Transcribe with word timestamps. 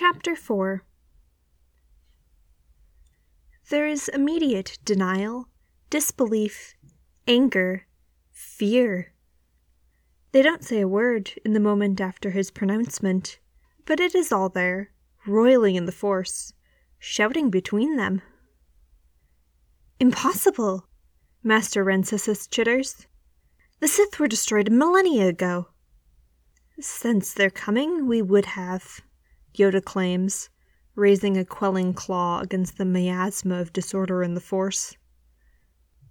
Chapter 0.00 0.34
4 0.34 0.82
There 3.68 3.86
is 3.86 4.08
immediate 4.08 4.78
denial, 4.82 5.48
disbelief, 5.90 6.74
anger, 7.28 7.86
fear. 8.30 9.12
They 10.32 10.40
don't 10.40 10.64
say 10.64 10.80
a 10.80 10.88
word 10.88 11.32
in 11.44 11.52
the 11.52 11.60
moment 11.60 12.00
after 12.00 12.30
his 12.30 12.50
pronouncement, 12.50 13.40
but 13.84 14.00
it 14.00 14.14
is 14.14 14.32
all 14.32 14.48
there, 14.48 14.90
roiling 15.26 15.76
in 15.76 15.84
the 15.84 15.92
force, 15.92 16.54
shouting 16.98 17.50
between 17.50 17.96
them. 17.96 18.22
Impossible! 19.98 20.88
Master 21.42 21.84
Rancisis 21.84 22.48
chitters. 22.48 23.06
The 23.80 23.88
Sith 23.88 24.18
were 24.18 24.28
destroyed 24.28 24.72
millennia 24.72 25.28
ago. 25.28 25.68
Since 26.80 27.34
their 27.34 27.50
coming, 27.50 28.06
we 28.06 28.22
would 28.22 28.46
have, 28.46 29.02
Yoda 29.54 29.84
claims, 29.84 30.48
raising 30.94 31.36
a 31.36 31.44
quelling 31.44 31.94
claw 31.94 32.40
against 32.40 32.78
the 32.78 32.84
miasma 32.84 33.60
of 33.60 33.72
disorder 33.72 34.22
in 34.22 34.34
the 34.34 34.40
Force. 34.40 34.96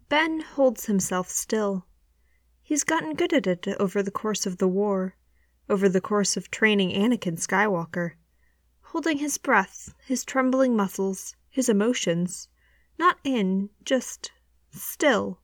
Ben 0.09 0.41
holds 0.41 0.85
himself 0.85 1.29
still. 1.29 1.85
He's 2.61 2.83
gotten 2.83 3.13
good 3.13 3.33
at 3.33 3.47
it 3.47 3.67
over 3.79 4.03
the 4.03 4.11
course 4.11 4.45
of 4.45 4.57
the 4.57 4.67
war, 4.67 5.15
over 5.69 5.87
the 5.87 6.01
course 6.01 6.35
of 6.35 6.49
training 6.49 6.91
Anakin 6.91 7.37
Skywalker, 7.37 8.13
holding 8.81 9.19
his 9.19 9.37
breath, 9.37 9.93
his 10.05 10.25
trembling 10.25 10.75
muscles, 10.75 11.35
his 11.49 11.69
emotions, 11.69 12.47
not 12.97 13.17
in, 13.23 13.69
just 13.83 14.31
still, 14.71 15.39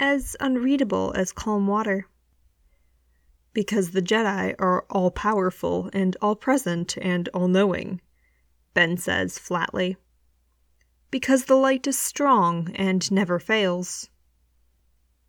as 0.00 0.36
unreadable 0.40 1.12
as 1.16 1.32
calm 1.32 1.66
water. 1.66 2.06
Because 3.58 3.90
the 3.90 4.00
Jedi 4.00 4.54
are 4.60 4.86
all 4.88 5.10
powerful 5.10 5.90
and 5.92 6.16
all 6.22 6.36
present 6.36 6.96
and 6.96 7.28
all 7.34 7.48
knowing, 7.48 8.00
Ben 8.72 8.96
says 8.96 9.36
flatly. 9.36 9.96
Because 11.10 11.46
the 11.46 11.56
light 11.56 11.84
is 11.88 11.98
strong 11.98 12.70
and 12.76 13.10
never 13.10 13.40
fails. 13.40 14.10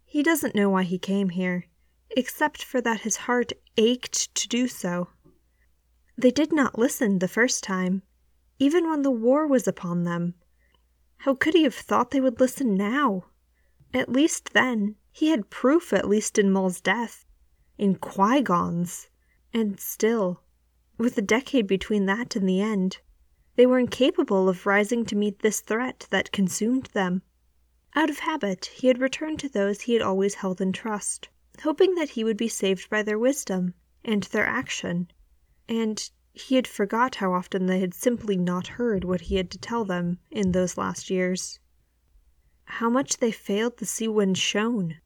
He 0.05 0.21
doesn't 0.21 0.53
know 0.53 0.69
why 0.69 0.83
he 0.83 0.99
came 0.99 1.29
here, 1.29 1.65
except 2.11 2.63
for 2.63 2.79
that 2.81 3.01
his 3.01 3.15
heart 3.25 3.51
ached 3.77 4.35
to 4.35 4.47
do 4.47 4.67
so. 4.67 5.07
They 6.15 6.29
did 6.29 6.53
not 6.53 6.77
listen 6.77 7.17
the 7.17 7.27
first 7.27 7.63
time, 7.63 8.03
even 8.59 8.87
when 8.87 9.01
the 9.01 9.09
war 9.09 9.47
was 9.47 9.67
upon 9.67 10.03
them. 10.03 10.35
How 11.17 11.33
could 11.33 11.55
he 11.55 11.63
have 11.63 11.73
thought 11.73 12.11
they 12.11 12.21
would 12.21 12.39
listen 12.39 12.75
now? 12.75 13.25
At 13.91 14.07
least 14.07 14.53
then, 14.53 14.97
he 15.11 15.29
had 15.29 15.49
proof 15.49 15.91
at 15.91 16.07
least 16.07 16.37
in 16.37 16.51
Maul's 16.51 16.79
death, 16.79 17.25
in 17.79 17.95
Qui 17.95 18.41
Gon's, 18.41 19.09
and 19.53 19.79
still, 19.79 20.43
with 20.97 21.17
a 21.17 21.21
decade 21.21 21.65
between 21.65 22.07
that 22.07 22.35
and 22.35 22.47
the 22.47 22.59
end, 22.59 22.97
they 23.55 23.65
were 23.65 23.79
incapable 23.79 24.49
of 24.49 24.65
rising 24.65 25.05
to 25.05 25.15
meet 25.15 25.39
this 25.39 25.61
threat 25.61 26.05
that 26.09 26.33
consumed 26.33 26.87
them. 26.87 27.21
Out 27.95 28.09
of 28.09 28.19
habit, 28.19 28.65
he 28.65 28.87
had 28.87 28.99
returned 28.99 29.39
to 29.39 29.47
those 29.47 29.81
he 29.81 29.93
had 29.93 30.01
always 30.01 30.35
held 30.35 30.59
in 30.59 30.73
trust, 30.73 31.29
hoping 31.61 31.95
that 31.95 32.09
he 32.09 32.23
would 32.25 32.35
be 32.35 32.49
saved 32.49 32.89
by 32.89 33.01
their 33.01 33.17
wisdom 33.17 33.73
and 34.03 34.23
their 34.23 34.45
action, 34.45 35.09
and 35.69 36.11
he 36.33 36.55
had 36.55 36.67
forgot 36.67 37.15
how 37.15 37.31
often 37.31 37.65
they 37.65 37.79
had 37.79 37.93
simply 37.93 38.35
not 38.35 38.67
heard 38.67 39.05
what 39.05 39.21
he 39.21 39.37
had 39.37 39.49
to 39.51 39.57
tell 39.57 39.85
them 39.85 40.19
in 40.29 40.51
those 40.51 40.77
last 40.77 41.09
years. 41.09 41.59
How 42.65 42.89
much 42.89 43.17
they 43.17 43.31
failed 43.31 43.77
to 43.77 43.85
see 43.85 44.09
when 44.09 44.33
shown, 44.33 44.97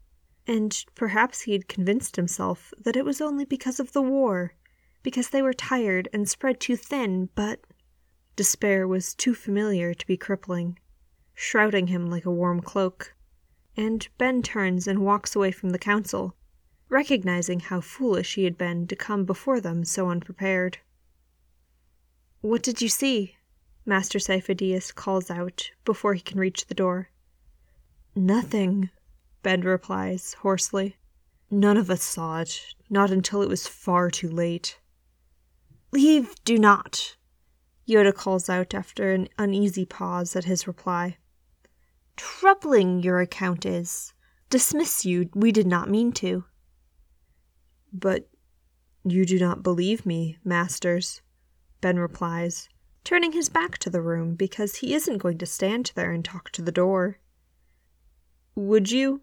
and 0.47 0.85
perhaps 0.95 1.41
he 1.41 1.53
had 1.53 1.67
convinced 1.67 2.15
himself 2.15 2.73
that 2.77 2.95
it 2.95 3.05
was 3.05 3.21
only 3.21 3.45
because 3.45 3.79
of 3.79 3.93
the 3.93 4.01
war, 4.01 4.53
because 5.01 5.29
they 5.29 5.41
were 5.41 5.53
tired 5.53 6.07
and 6.13 6.27
spread 6.29 6.59
too 6.59 6.75
thin, 6.75 7.29
but 7.35 7.61
despair 8.35 8.87
was 8.87 9.13
too 9.13 9.33
familiar 9.33 9.93
to 9.93 10.07
be 10.07 10.17
crippling 10.17 10.77
shrouding 11.35 11.87
him 11.87 12.09
like 12.09 12.25
a 12.25 12.31
warm 12.31 12.61
cloak. 12.61 13.15
And 13.75 14.07
Ben 14.17 14.41
turns 14.41 14.87
and 14.87 14.99
walks 14.99 15.35
away 15.35 15.51
from 15.51 15.71
the 15.71 15.79
council, 15.79 16.35
recognizing 16.89 17.59
how 17.59 17.81
foolish 17.81 18.35
he 18.35 18.43
had 18.43 18.57
been 18.57 18.87
to 18.87 18.95
come 18.95 19.25
before 19.25 19.59
them 19.59 19.83
so 19.83 20.09
unprepared. 20.09 20.77
What 22.41 22.61
did 22.61 22.81
you 22.81 22.89
see? 22.89 23.35
Master 23.85 24.19
Sifo-Dyas 24.19 24.93
calls 24.93 25.31
out 25.31 25.71
before 25.85 26.13
he 26.13 26.21
can 26.21 26.39
reach 26.39 26.67
the 26.67 26.75
door. 26.75 27.09
Nothing, 28.15 28.91
Ben 29.43 29.61
replies 29.61 30.33
hoarsely. 30.35 30.95
None 31.51 31.77
of 31.77 31.89
us 31.89 32.01
saw 32.01 32.39
it, 32.39 32.59
not 32.89 33.11
until 33.11 33.41
it 33.41 33.49
was 33.49 33.67
far 33.67 34.09
too 34.09 34.29
late. 34.29 34.79
Leave, 35.91 36.33
do 36.43 36.57
not, 36.57 37.15
Yoda 37.87 38.13
calls 38.13 38.49
out 38.49 38.73
after 38.73 39.11
an 39.11 39.27
uneasy 39.37 39.85
pause 39.85 40.35
at 40.35 40.45
his 40.45 40.67
reply. 40.67 41.17
Troubling 42.15 43.03
your 43.03 43.19
account 43.19 43.65
is. 43.65 44.13
Dismiss 44.49 45.03
you, 45.03 45.29
we 45.33 45.51
did 45.51 45.67
not 45.67 45.89
mean 45.89 46.11
to. 46.13 46.45
But 47.91 48.29
you 49.03 49.25
do 49.25 49.37
not 49.37 49.63
believe 49.63 50.05
me, 50.05 50.37
masters, 50.43 51.21
Ben 51.81 51.99
replies, 51.99 52.69
turning 53.03 53.33
his 53.33 53.49
back 53.49 53.77
to 53.79 53.89
the 53.89 54.01
room 54.01 54.35
because 54.35 54.77
he 54.77 54.93
isn't 54.93 55.17
going 55.17 55.37
to 55.39 55.45
stand 55.45 55.91
there 55.95 56.11
and 56.11 56.23
talk 56.23 56.51
to 56.51 56.61
the 56.61 56.71
door. 56.71 57.19
Would 58.55 58.91
you? 58.91 59.21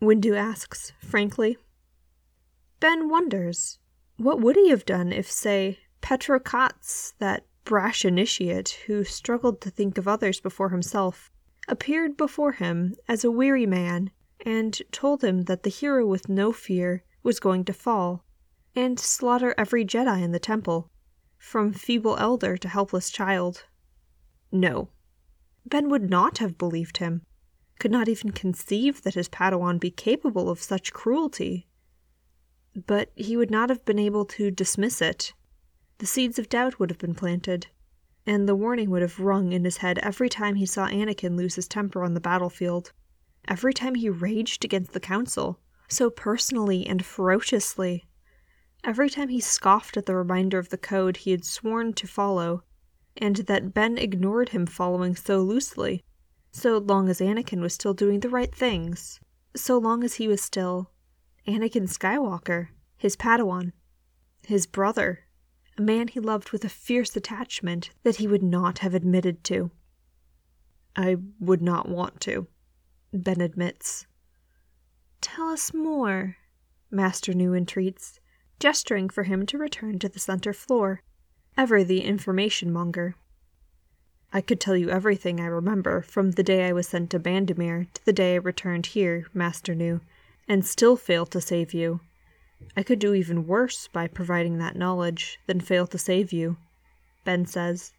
Windu 0.00 0.36
asks, 0.36 0.92
frankly. 0.98 1.56
Ben 2.80 3.08
wonders. 3.08 3.78
What 4.18 4.40
would 4.40 4.56
he 4.56 4.70
have 4.70 4.84
done 4.84 5.12
if, 5.12 5.30
say, 5.30 5.78
Petro 6.00 6.38
Katz, 6.38 7.14
that 7.18 7.46
brash 7.64 8.04
initiate 8.04 8.82
who 8.86 9.04
struggled 9.04 9.60
to 9.60 9.70
think 9.70 9.98
of 9.98 10.06
others 10.06 10.40
before 10.40 10.68
himself, 10.68 11.30
appeared 11.68 12.16
before 12.16 12.52
him 12.52 12.94
as 13.08 13.24
a 13.24 13.30
weary 13.30 13.66
man 13.66 14.10
and 14.44 14.80
told 14.92 15.24
him 15.24 15.42
that 15.44 15.64
the 15.64 15.70
hero 15.70 16.06
with 16.06 16.28
no 16.28 16.52
fear 16.52 17.02
was 17.22 17.40
going 17.40 17.64
to 17.64 17.72
fall 17.72 18.24
and 18.76 19.00
slaughter 19.00 19.54
every 19.58 19.84
Jedi 19.84 20.22
in 20.22 20.32
the 20.32 20.38
temple, 20.38 20.90
from 21.38 21.72
feeble 21.72 22.16
elder 22.18 22.56
to 22.56 22.68
helpless 22.68 23.10
child. 23.10 23.64
No. 24.52 24.90
Ben 25.64 25.88
would 25.88 26.08
not 26.08 26.38
have 26.38 26.58
believed 26.58 26.98
him, 26.98 27.22
could 27.78 27.90
not 27.90 28.08
even 28.08 28.32
conceive 28.32 29.02
that 29.02 29.14
his 29.14 29.28
Padawan 29.28 29.78
be 29.78 29.90
capable 29.90 30.48
of 30.48 30.62
such 30.62 30.92
cruelty. 30.92 31.66
But 32.86 33.10
he 33.14 33.36
would 33.36 33.50
not 33.50 33.70
have 33.70 33.84
been 33.84 33.98
able 33.98 34.24
to 34.26 34.50
dismiss 34.50 35.00
it. 35.00 35.32
The 35.98 36.06
seeds 36.06 36.38
of 36.38 36.48
doubt 36.48 36.78
would 36.78 36.90
have 36.90 36.98
been 36.98 37.14
planted, 37.14 37.68
and 38.26 38.48
the 38.48 38.54
warning 38.54 38.90
would 38.90 39.02
have 39.02 39.20
rung 39.20 39.52
in 39.52 39.64
his 39.64 39.78
head 39.78 39.98
every 39.98 40.28
time 40.28 40.56
he 40.56 40.66
saw 40.66 40.88
Anakin 40.88 41.36
lose 41.36 41.54
his 41.54 41.68
temper 41.68 42.02
on 42.02 42.14
the 42.14 42.20
battlefield, 42.20 42.92
every 43.48 43.72
time 43.72 43.94
he 43.94 44.10
raged 44.10 44.64
against 44.64 44.92
the 44.92 45.00
Council, 45.00 45.60
so 45.88 46.10
personally 46.10 46.86
and 46.86 47.04
ferociously, 47.04 48.04
every 48.84 49.08
time 49.08 49.28
he 49.28 49.40
scoffed 49.40 49.96
at 49.96 50.06
the 50.06 50.16
reminder 50.16 50.58
of 50.58 50.68
the 50.70 50.78
code 50.78 51.18
he 51.18 51.30
had 51.30 51.44
sworn 51.44 51.92
to 51.94 52.06
follow, 52.06 52.62
and 53.16 53.36
that 53.36 53.72
Ben 53.72 53.96
ignored 53.96 54.50
him 54.50 54.66
following 54.66 55.16
so 55.16 55.40
loosely, 55.40 56.02
so 56.56 56.78
long 56.78 57.10
as 57.10 57.20
Anakin 57.20 57.60
was 57.60 57.74
still 57.74 57.92
doing 57.92 58.20
the 58.20 58.30
right 58.30 58.54
things, 58.54 59.20
so 59.54 59.76
long 59.76 60.02
as 60.02 60.14
he 60.14 60.26
was 60.26 60.40
still 60.40 60.90
Anakin 61.46 61.86
Skywalker, 61.86 62.68
his 62.96 63.14
Padawan, 63.14 63.72
his 64.46 64.66
brother 64.66 65.26
a 65.78 65.82
man 65.82 66.08
he 66.08 66.20
loved 66.20 66.52
with 66.52 66.64
a 66.64 66.70
fierce 66.70 67.14
attachment 67.16 67.90
that 68.02 68.16
he 68.16 68.26
would 68.26 68.42
not 68.42 68.78
have 68.78 68.94
admitted 68.94 69.44
to. 69.44 69.70
I 70.96 71.16
would 71.38 71.60
not 71.60 71.88
want 71.88 72.20
to, 72.22 72.46
Ben 73.12 73.42
admits. 73.42 74.06
Tell 75.20 75.48
us 75.48 75.74
more, 75.74 76.36
Master 76.90 77.34
Nu 77.34 77.52
entreats, 77.52 78.18
gesturing 78.58 79.10
for 79.10 79.24
him 79.24 79.44
to 79.46 79.58
return 79.58 79.98
to 79.98 80.08
the 80.08 80.18
center 80.18 80.54
floor, 80.54 81.02
ever 81.58 81.84
the 81.84 82.00
information 82.00 82.72
monger. 82.72 83.14
I 84.32 84.40
could 84.40 84.60
tell 84.60 84.76
you 84.76 84.90
everything 84.90 85.40
I 85.40 85.46
remember 85.46 86.02
from 86.02 86.32
the 86.32 86.42
day 86.42 86.66
I 86.66 86.72
was 86.72 86.88
sent 86.88 87.10
to 87.10 87.18
Bandomeer 87.18 87.86
to 87.94 88.04
the 88.04 88.12
day 88.12 88.34
I 88.34 88.38
returned 88.38 88.86
here, 88.86 89.26
Master 89.32 89.74
Nu, 89.74 90.00
and 90.48 90.64
still 90.64 90.96
fail 90.96 91.26
to 91.26 91.40
save 91.40 91.72
you. 91.72 92.00
I 92.76 92.82
could 92.82 92.98
do 92.98 93.14
even 93.14 93.46
worse 93.46 93.88
by 93.88 94.08
providing 94.08 94.58
that 94.58 94.76
knowledge 94.76 95.38
than 95.46 95.60
fail 95.60 95.86
to 95.86 95.98
save 95.98 96.32
you, 96.32 96.56
Ben 97.24 97.46
says. 97.46 97.92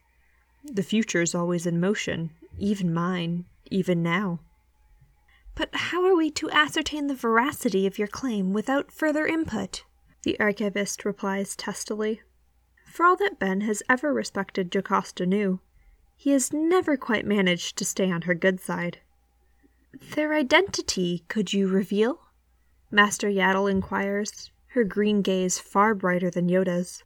The 0.63 0.83
future 0.83 1.21
is 1.21 1.35
always 1.35 1.65
in 1.65 1.79
motion, 1.79 2.31
even 2.57 2.93
mine, 2.93 3.45
even 3.71 4.03
now. 4.03 4.39
But 5.55 5.69
how 5.73 6.05
are 6.05 6.15
we 6.15 6.29
to 6.31 6.51
ascertain 6.51 7.07
the 7.07 7.15
veracity 7.15 7.87
of 7.87 7.97
your 7.97 8.07
claim 8.07 8.53
without 8.53 8.91
further 8.91 9.25
input? 9.25 9.83
The 10.23 10.39
archivist 10.39 11.05
replies 11.05 11.55
testily. 11.55 12.21
For 12.85 13.05
all 13.05 13.15
that 13.17 13.39
Ben 13.39 13.61
has 13.61 13.83
ever 13.89 14.13
respected 14.13 14.71
Jocasta 14.71 15.25
Nu, 15.25 15.59
he 16.17 16.31
has 16.31 16.51
never 16.51 16.97
quite 16.97 17.25
managed 17.25 17.77
to 17.77 17.85
stay 17.85 18.11
on 18.11 18.23
her 18.23 18.33
good 18.33 18.59
side. 18.59 18.99
Their 20.15 20.33
identity, 20.33 21.23
could 21.27 21.53
you 21.53 21.67
reveal? 21.67 22.19
Master 22.91 23.29
Yaddle 23.29 23.69
inquires, 23.69 24.51
her 24.69 24.83
green 24.83 25.21
gaze 25.21 25.59
far 25.59 25.93
brighter 25.95 26.29
than 26.29 26.49
Yoda's. 26.49 27.03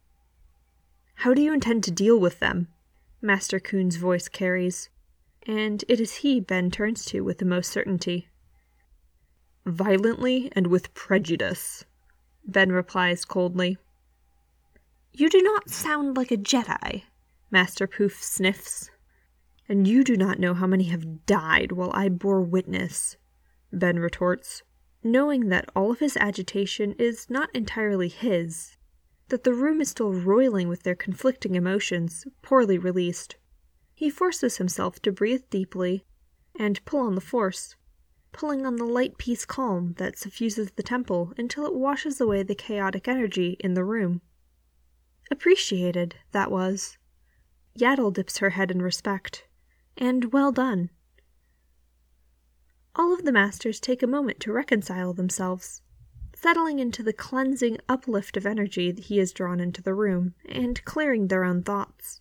How 1.16 1.34
do 1.34 1.42
you 1.42 1.52
intend 1.52 1.84
to 1.84 1.90
deal 1.90 2.18
with 2.18 2.40
them? 2.40 2.68
Master 3.20 3.60
Koon's 3.60 3.96
voice 3.96 4.28
carries, 4.28 4.88
and 5.46 5.84
it 5.88 6.00
is 6.00 6.16
he 6.16 6.40
Ben 6.40 6.70
turns 6.70 7.04
to 7.06 7.20
with 7.20 7.38
the 7.38 7.44
most 7.44 7.70
certainty. 7.70 8.28
Violently 9.66 10.50
and 10.56 10.66
with 10.66 10.94
prejudice, 10.94 11.84
Ben 12.44 12.72
replies 12.72 13.24
coldly. 13.24 13.76
You 15.12 15.28
do 15.28 15.42
not 15.42 15.70
sound 15.70 16.16
like 16.16 16.30
a 16.30 16.36
Jedi, 16.36 17.02
Master 17.50 17.86
Poof 17.86 18.22
sniffs. 18.22 18.90
And 19.68 19.86
you 19.86 20.04
do 20.04 20.16
not 20.16 20.38
know 20.38 20.54
how 20.54 20.66
many 20.66 20.84
have 20.84 21.24
died 21.24 21.72
while 21.72 21.90
I 21.94 22.08
bore 22.08 22.42
witness, 22.42 23.16
Ben 23.72 23.98
retorts, 23.98 24.62
knowing 25.02 25.48
that 25.48 25.70
all 25.74 25.90
of 25.90 26.00
his 26.00 26.16
agitation 26.16 26.94
is 26.98 27.30
not 27.30 27.48
entirely 27.54 28.08
his, 28.08 28.76
that 29.28 29.44
the 29.44 29.54
room 29.54 29.80
is 29.80 29.88
still 29.88 30.12
roiling 30.12 30.68
with 30.68 30.82
their 30.82 30.94
conflicting 30.94 31.54
emotions, 31.54 32.26
poorly 32.42 32.76
released. 32.76 33.36
He 33.94 34.10
forces 34.10 34.58
himself 34.58 35.00
to 35.02 35.12
breathe 35.12 35.44
deeply 35.48 36.04
and 36.58 36.84
pull 36.84 37.00
on 37.00 37.14
the 37.14 37.20
force, 37.20 37.76
pulling 38.32 38.66
on 38.66 38.76
the 38.76 38.84
light 38.84 39.16
peace 39.16 39.44
calm 39.44 39.94
that 39.98 40.18
suffuses 40.18 40.72
the 40.72 40.82
temple 40.82 41.32
until 41.38 41.66
it 41.66 41.74
washes 41.74 42.20
away 42.20 42.42
the 42.42 42.54
chaotic 42.54 43.08
energy 43.08 43.56
in 43.60 43.74
the 43.74 43.84
room. 43.84 44.20
Appreciated, 45.30 46.16
that 46.32 46.50
was. 46.50 46.98
Yaddle 47.78 48.12
dips 48.12 48.38
her 48.38 48.50
head 48.50 48.70
in 48.70 48.82
respect. 48.82 49.46
And 49.96 50.32
well 50.32 50.52
done. 50.52 50.90
All 52.94 53.12
of 53.14 53.24
the 53.24 53.32
masters 53.32 53.80
take 53.80 54.02
a 54.02 54.06
moment 54.06 54.40
to 54.40 54.52
reconcile 54.52 55.12
themselves 55.12 55.82
settling 56.42 56.80
into 56.80 57.04
the 57.04 57.12
cleansing 57.12 57.78
uplift 57.88 58.36
of 58.36 58.44
energy 58.44 58.92
he 58.92 59.18
has 59.18 59.32
drawn 59.32 59.60
into 59.60 59.80
the 59.80 59.94
room, 59.94 60.34
and 60.48 60.84
clearing 60.84 61.28
their 61.28 61.44
own 61.44 61.62
thoughts. 61.62 62.20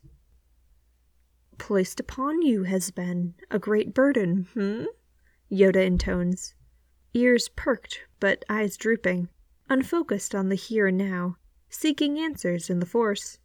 Placed 1.57 1.99
upon 1.99 2.43
you 2.43 2.63
has 2.63 2.91
been 2.91 3.33
a 3.49 3.57
great 3.57 3.95
burden, 3.95 4.47
hmm? 4.53 4.83
Yoda 5.51 5.83
intones, 5.83 6.53
ears 7.15 7.49
perked 7.49 8.01
but 8.19 8.45
eyes 8.47 8.77
drooping, 8.77 9.27
unfocused 9.69 10.35
on 10.35 10.49
the 10.49 10.55
here 10.55 10.85
and 10.85 10.99
now, 10.99 11.37
seeking 11.67 12.19
answers 12.19 12.69
in 12.69 12.79
the 12.79 12.85
Force. 12.85 13.39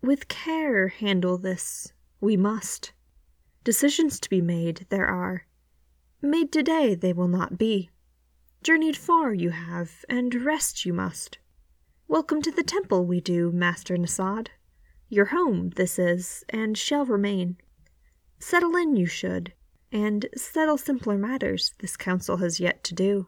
With 0.00 0.28
care 0.28 0.88
handle 0.88 1.38
this, 1.38 1.92
we 2.20 2.36
must. 2.36 2.92
Decisions 3.66 4.20
to 4.20 4.30
be 4.30 4.40
made 4.40 4.86
there 4.90 5.08
are. 5.08 5.44
Made 6.22 6.52
today 6.52 6.94
they 6.94 7.12
will 7.12 7.26
not 7.26 7.58
be. 7.58 7.90
Journeyed 8.62 8.96
far 8.96 9.34
you 9.34 9.50
have, 9.50 10.04
and 10.08 10.32
rest 10.44 10.86
you 10.86 10.92
must. 10.92 11.38
Welcome 12.06 12.42
to 12.42 12.52
the 12.52 12.62
temple 12.62 13.04
we 13.04 13.20
do, 13.20 13.50
Master 13.50 13.96
Nasad. 13.96 14.50
Your 15.08 15.24
home 15.24 15.70
this 15.70 15.98
is, 15.98 16.44
and 16.48 16.78
shall 16.78 17.04
remain. 17.04 17.56
Settle 18.38 18.76
in 18.76 18.94
you 18.94 19.06
should, 19.06 19.52
and 19.90 20.26
settle 20.36 20.78
simpler 20.78 21.18
matters 21.18 21.74
this 21.80 21.96
council 21.96 22.36
has 22.36 22.60
yet 22.60 22.84
to 22.84 22.94
do. 22.94 23.26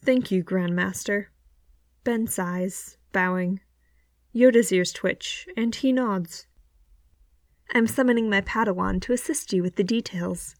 Thank 0.00 0.30
you, 0.30 0.44
Grand 0.44 0.76
Master. 0.76 1.32
Ben 2.04 2.28
sighs, 2.28 2.98
bowing. 3.10 3.58
Yoda's 4.32 4.70
ears 4.70 4.92
twitch, 4.92 5.48
and 5.56 5.74
he 5.74 5.90
nods. 5.90 6.46
I'm 7.72 7.86
summoning 7.86 8.28
my 8.28 8.40
Padawan 8.40 9.00
to 9.02 9.12
assist 9.12 9.52
you 9.52 9.62
with 9.62 9.76
the 9.76 9.84
details. 9.84 10.56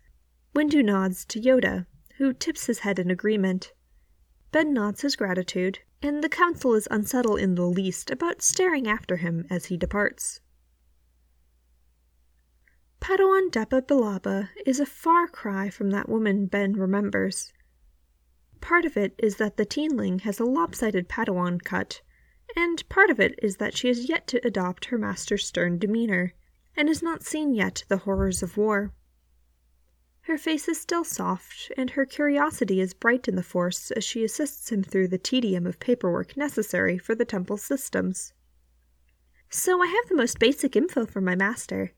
Windu 0.55 0.85
nods 0.85 1.25
to 1.27 1.41
Yoda, 1.41 1.87
who 2.19 2.33
tips 2.33 2.67
his 2.67 2.81
head 2.81 3.01
in 3.01 3.11
agreement. 3.11 3.73
Ben 4.53 4.73
nods 4.73 5.01
his 5.01 5.17
gratitude, 5.17 5.81
and 6.01 6.23
the 6.23 6.29
council 6.29 6.75
is 6.75 6.87
unsettled 6.89 7.41
in 7.41 7.57
the 7.57 7.67
least 7.67 8.12
about 8.12 8.43
staring 8.43 8.87
after 8.87 9.17
him 9.17 9.45
as 9.51 9.67
he 9.67 9.77
departs. 9.77 10.41
Padawan 13.01 13.51
Depa 13.51 13.83
Billaba 13.83 14.51
is 14.65 14.79
a 14.79 14.87
far 14.87 15.27
cry 15.27 15.69
from 15.69 15.91
that 15.91 16.09
woman 16.09 16.47
Ben 16.47 16.75
remembers. 16.75 17.53
Part 18.61 18.85
of 18.85 18.97
it 18.97 19.15
is 19.19 19.37
that 19.37 19.57
the 19.57 19.67
teenling 19.67 20.21
has 20.21 20.39
a 20.39 20.45
lopsided 20.45 21.09
Padawan 21.09 21.61
cut, 21.65 22.03
and 22.55 22.89
part 22.89 23.11
of 23.11 23.19
it 23.19 23.35
is 23.43 23.57
that 23.57 23.77
she 23.77 23.89
has 23.89 24.09
yet 24.09 24.29
to 24.29 24.47
adopt 24.47 24.87
her 24.87 24.99
master's 24.99 25.47
stern 25.47 25.79
demeanor, 25.79 26.35
and 26.77 26.89
has 26.89 27.03
not 27.03 27.23
seen 27.23 27.55
yet 27.55 27.85
the 27.89 27.99
horrors 27.99 28.43
of 28.43 28.57
war. 28.57 28.93
Her 30.23 30.39
face 30.39 30.69
is 30.69 30.81
still 30.81 31.03
soft, 31.03 31.73
and 31.77 31.91
her 31.91 32.05
curiosity 32.05 32.81
is 32.81 32.95
bright 32.95 33.27
in 33.27 33.37
the 33.37 33.43
Force 33.43 33.91
as 33.91 34.05
she 34.05 34.23
assists 34.23 34.71
him 34.71 34.83
through 34.83 35.09
the 35.09 35.19
tedium 35.19 35.67
of 35.67 35.81
paperwork 35.81 36.37
necessary 36.37 36.99
for 36.99 37.15
the 37.15 37.25
temple's 37.25 37.63
systems. 37.63 38.33
So 39.49 39.83
I 39.83 39.87
have 39.87 40.09
the 40.09 40.17
most 40.17 40.39
basic 40.39 40.77
info 40.77 41.07
for 41.07 41.21
my 41.21 41.35
master, 41.35 41.93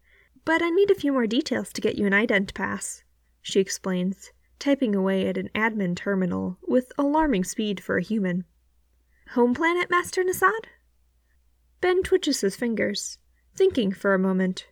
but 0.44 0.62
I 0.62 0.70
need 0.70 0.90
a 0.90 0.94
few 0.94 1.12
more 1.12 1.26
details 1.26 1.72
to 1.74 1.80
get 1.80 1.96
you 1.96 2.06
an 2.06 2.12
ident 2.12 2.54
pass, 2.54 3.04
she 3.42 3.60
explains, 3.60 4.32
typing 4.58 4.94
away 4.94 5.28
at 5.28 5.36
an 5.36 5.50
admin 5.54 5.94
terminal 5.94 6.56
with 6.66 6.92
alarming 6.96 7.44
speed 7.44 7.80
for 7.80 7.98
a 7.98 8.02
human. 8.02 8.44
Home 9.32 9.52
planet, 9.52 9.90
Master 9.90 10.24
Nasad? 10.24 10.66
Ben 11.80 12.02
twitches 12.02 12.40
his 12.40 12.56
fingers, 12.56 13.18
thinking 13.54 13.92
for 13.92 14.14
a 14.14 14.18
moment. 14.18 14.66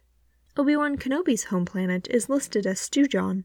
Obi-Wan 0.56 0.96
Kenobi's 0.96 1.44
home 1.44 1.64
planet 1.64 2.08
is 2.10 2.28
listed 2.28 2.66
as 2.66 2.80
Stewjon, 2.80 3.44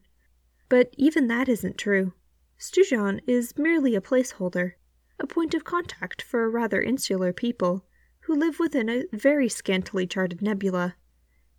but 0.68 0.92
even 0.96 1.28
that 1.28 1.48
isn't 1.48 1.78
true. 1.78 2.12
Stewjon 2.58 3.20
is 3.26 3.56
merely 3.56 3.94
a 3.94 4.00
placeholder, 4.00 4.72
a 5.18 5.26
point 5.26 5.54
of 5.54 5.64
contact 5.64 6.22
for 6.22 6.44
a 6.44 6.48
rather 6.48 6.80
insular 6.80 7.32
people 7.32 7.84
who 8.20 8.34
live 8.34 8.58
within 8.58 8.88
a 8.88 9.04
very 9.12 9.48
scantily 9.48 10.06
charted 10.06 10.42
nebula. 10.42 10.96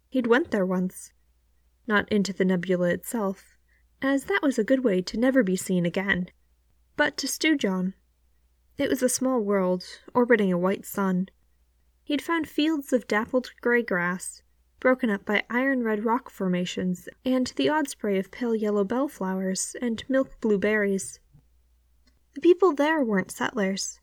He'd 0.10 0.28
went 0.28 0.52
there 0.52 0.66
once. 0.66 1.14
Not 1.88 2.12
into 2.12 2.34
the 2.34 2.46
nebula 2.46 2.90
itself, 2.90 3.56
as 4.02 4.26
that 4.26 4.42
was 4.44 4.60
a 4.60 4.64
good 4.64 4.84
way 4.84 5.02
to 5.04 5.18
never 5.18 5.44
be 5.44 5.56
seen 5.56 5.86
again, 5.86 6.30
but 6.98 7.16
to 7.18 7.28
Stewjon. 7.28 7.94
It 8.78 8.90
was 8.90 9.02
a 9.02 9.10
small 9.10 9.40
world, 9.40 9.86
orbiting 10.14 10.52
a 10.52 10.58
white 10.58 10.86
sun. 10.86 11.30
He'd 12.08 12.22
found 12.22 12.48
fields 12.48 12.94
of 12.94 13.06
dappled 13.06 13.52
gray 13.60 13.84
grass, 13.84 14.42
broken 14.80 15.10
up 15.10 15.26
by 15.26 15.44
iron 15.50 15.84
red 15.84 16.06
rock 16.06 16.30
formations 16.30 17.10
and 17.26 17.48
the 17.58 17.68
odd 17.68 17.90
spray 17.90 18.18
of 18.18 18.32
pale 18.32 18.56
yellow 18.56 18.86
bell 18.86 19.10
flowers 19.10 19.76
and 19.82 20.02
milk 20.08 20.40
blue 20.40 20.58
berries. 20.58 21.20
The 22.34 22.40
people 22.40 22.72
there 22.72 23.04
weren't 23.04 23.30
settlers, 23.30 24.00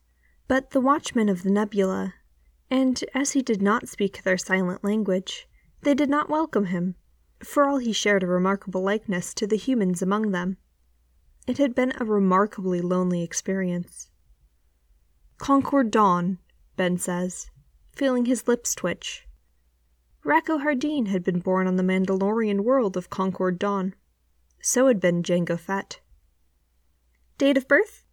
but 0.49 0.73
the 0.73 0.83
watchmen 0.83 1.31
of 1.31 1.45
the 1.45 1.51
nebula, 1.51 2.13
and 2.71 3.03
as 3.15 3.33
he 3.33 3.41
did 3.41 3.63
not 3.63 3.89
speak 3.89 4.23
their 4.23 4.37
silent 4.37 4.85
language, 4.85 5.49
they 5.81 5.95
did 5.95 6.11
not 6.11 6.29
welcome 6.29 6.67
him, 6.67 6.97
for 7.43 7.65
all 7.65 7.79
he 7.79 7.95
shared 7.95 8.23
a 8.23 8.27
remarkable 8.27 8.83
likeness 8.83 9.33
to 9.33 9.47
the 9.47 9.57
humans 9.57 10.03
among 10.03 10.31
them. 10.31 10.59
It 11.47 11.57
had 11.57 11.75
been 11.75 11.95
a 11.99 12.05
remarkably 12.05 12.83
lonely 12.83 13.23
experience. 13.23 14.11
Concord 15.39 15.91
Dawn, 15.91 16.37
Ben 16.77 16.99
says, 16.99 17.49
feeling 17.95 18.25
his 18.25 18.49
lips 18.49 18.75
twitch. 18.75 19.27
Rako 20.25 20.63
Hardeen 20.63 21.09
had 21.09 21.23
been 21.23 21.41
born 21.41 21.67
on 21.67 21.77
the 21.77 21.83
Mandalorian 21.83 22.61
world 22.61 22.97
of 22.97 23.11
Concord 23.11 23.59
Dawn. 23.59 23.95
So 24.61 24.87
had 24.87 24.99
been 24.99 25.23
Jango 25.23 25.59
Fett. 25.59 26.01
Date 27.37 27.57
of 27.57 27.69
birth? 27.69 28.05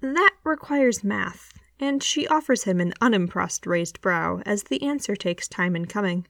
That 0.00 0.34
requires 0.44 1.02
math, 1.02 1.52
and 1.78 2.02
she 2.02 2.28
offers 2.28 2.64
him 2.64 2.80
an 2.80 2.94
unimpressed 3.00 3.66
raised 3.66 4.00
brow 4.00 4.40
as 4.46 4.64
the 4.64 4.82
answer 4.82 5.16
takes 5.16 5.48
time 5.48 5.74
in 5.74 5.86
coming. 5.86 6.26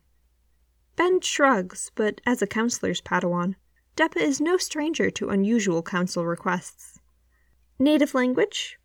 Ben 0.97 1.21
shrugs, 1.21 1.93
but 1.95 2.21
as 2.27 2.41
a 2.43 2.47
counselor's 2.47 3.01
Padawan, 3.01 3.57
Depa 3.97 4.17
is 4.17 4.41
no 4.41 4.57
stranger 4.57 5.11
to 5.11 5.29
unusual 5.29 5.83
council 5.83 6.25
requests. 6.25 7.01
Native 7.79 8.15
language? 8.15 8.79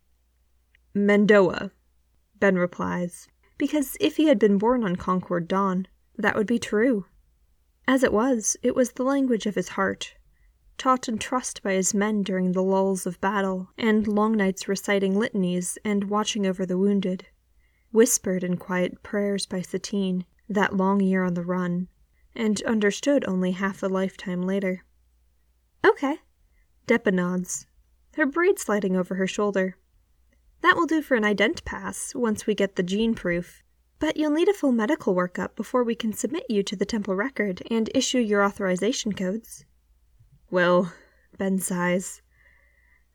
Mando'a, 0.94 1.70
Ben 2.38 2.56
replies, 2.56 3.28
because 3.58 3.96
if 4.00 4.16
he 4.16 4.26
had 4.26 4.38
been 4.38 4.58
born 4.58 4.84
on 4.84 4.96
Concord 4.96 5.48
Dawn, 5.48 5.86
that 6.16 6.36
would 6.36 6.46
be 6.46 6.58
true. 6.58 7.06
As 7.88 8.02
it 8.02 8.12
was, 8.12 8.56
it 8.62 8.74
was 8.74 8.92
the 8.92 9.04
language 9.04 9.46
of 9.46 9.54
his 9.54 9.70
heart, 9.70 10.14
taught 10.76 11.08
and 11.08 11.20
trust 11.20 11.62
by 11.62 11.72
his 11.72 11.94
men 11.94 12.22
during 12.22 12.52
the 12.52 12.62
lulls 12.62 13.06
of 13.06 13.20
battle 13.20 13.70
and 13.78 14.06
long 14.06 14.36
nights 14.36 14.68
reciting 14.68 15.18
litanies 15.18 15.78
and 15.84 16.10
watching 16.10 16.46
over 16.46 16.66
the 16.66 16.78
wounded, 16.78 17.26
whispered 17.92 18.44
in 18.44 18.56
quiet 18.56 19.02
prayers 19.02 19.46
by 19.46 19.62
Satine 19.62 20.26
that 20.48 20.76
long 20.76 21.00
year 21.00 21.24
on 21.24 21.34
the 21.34 21.44
run, 21.44 21.88
and 22.34 22.62
understood 22.62 23.24
only 23.26 23.52
half 23.52 23.82
a 23.82 23.86
lifetime 23.86 24.42
later. 24.42 24.84
Okay. 25.84 26.18
Depa 26.86 27.12
nods, 27.12 27.66
her 28.14 28.26
braid 28.26 28.58
sliding 28.58 28.96
over 28.96 29.14
her 29.14 29.26
shoulder. 29.26 29.76
That 30.62 30.76
will 30.76 30.86
do 30.86 31.02
for 31.02 31.14
an 31.14 31.22
ident 31.22 31.64
pass 31.64 32.14
once 32.14 32.46
we 32.46 32.54
get 32.54 32.76
the 32.76 32.82
gene 32.82 33.14
proof. 33.14 33.62
But 33.98 34.16
you'll 34.16 34.30
need 34.30 34.48
a 34.48 34.54
full 34.54 34.72
medical 34.72 35.14
workup 35.14 35.56
before 35.56 35.82
we 35.82 35.94
can 35.94 36.12
submit 36.12 36.44
you 36.48 36.62
to 36.64 36.76
the 36.76 36.84
temple 36.84 37.14
record 37.14 37.62
and 37.70 37.90
issue 37.94 38.18
your 38.18 38.44
authorization 38.44 39.12
codes. 39.12 39.64
Well, 40.50 40.92
Ben 41.38 41.58
sighs. 41.58 42.22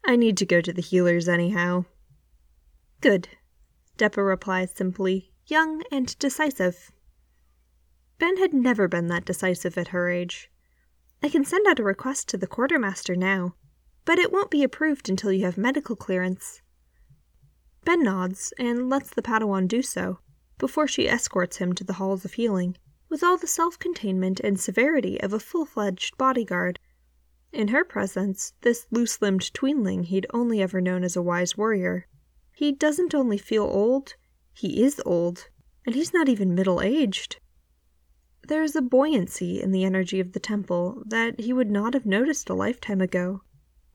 I 0.04 0.16
need 0.16 0.38
to 0.38 0.46
go 0.46 0.62
to 0.62 0.74
the 0.74 0.82
healers 0.82 1.30
anyhow. 1.30 1.86
Good. 3.00 3.30
Depa 3.98 4.26
replies 4.26 4.72
simply, 4.74 5.32
young 5.46 5.84
and 5.92 6.18
decisive. 6.18 6.92
Ben 8.18 8.38
had 8.38 8.54
never 8.54 8.88
been 8.88 9.08
that 9.08 9.26
decisive 9.26 9.78
at 9.78 9.90
her 9.90 10.10
age. 10.10 10.50
I 11.22 11.30
can 11.30 11.46
send 11.46 11.68
out 11.68 11.80
a 11.80 11.84
request 11.84 12.30
to 12.30 12.38
the 12.38 12.48
quartermaster 12.48 13.16
now, 13.16 13.56
but 14.06 14.18
it 14.18 14.32
won't 14.32 14.50
be 14.50 14.64
approved 14.64 15.10
until 15.10 15.32
you 15.32 15.46
have 15.46 15.58
medical 15.58 15.96
clearance. 15.96 16.62
Ben 17.84 18.04
nods 18.04 18.54
and 18.60 18.90
lets 18.90 19.10
the 19.10 19.22
Padawan 19.24 19.68
do 19.68 19.82
so 19.82 20.20
before 20.58 20.88
she 20.88 21.10
escorts 21.10 21.58
him 21.58 21.74
to 21.74 21.84
the 21.84 21.94
halls 21.94 22.24
of 22.24 22.34
healing 22.34 22.78
with 23.10 23.24
all 23.24 23.38
the 23.38 23.48
self 23.48 23.80
containment 23.80 24.40
and 24.40 24.60
severity 24.60 25.20
of 25.20 25.34
a 25.34 25.40
full 25.40 25.66
fledged 25.66 26.18
bodyguard. 26.18 26.80
In 27.52 27.70
her 27.70 27.84
presence, 27.84 28.54
this 28.62 28.86
loose 28.92 29.22
limbed 29.22 29.52
tweenling 29.54 30.06
he'd 30.06 30.28
only 30.34 30.62
ever 30.62 30.80
known 30.80 31.04
as 31.04 31.16
a 31.16 31.22
wise 31.22 31.58
warrior, 31.58 32.08
he 32.54 32.72
doesn't 32.72 33.16
only 33.16 33.40
feel 33.40 33.64
old, 33.64 34.16
he 34.54 34.84
is 34.84 35.02
old, 35.04 35.50
and 35.84 35.96
he's 35.96 36.14
not 36.14 36.30
even 36.30 36.54
middle 36.54 36.80
aged. 36.80 37.40
There 38.48 38.62
is 38.62 38.76
a 38.76 38.82
buoyancy 38.84 39.60
in 39.60 39.72
the 39.72 39.84
energy 39.84 40.20
of 40.20 40.34
the 40.34 40.40
temple 40.40 41.02
that 41.08 41.40
he 41.40 41.54
would 41.54 41.72
not 41.72 41.96
have 41.96 42.06
noticed 42.06 42.50
a 42.50 42.54
lifetime 42.54 43.02
ago, 43.02 43.42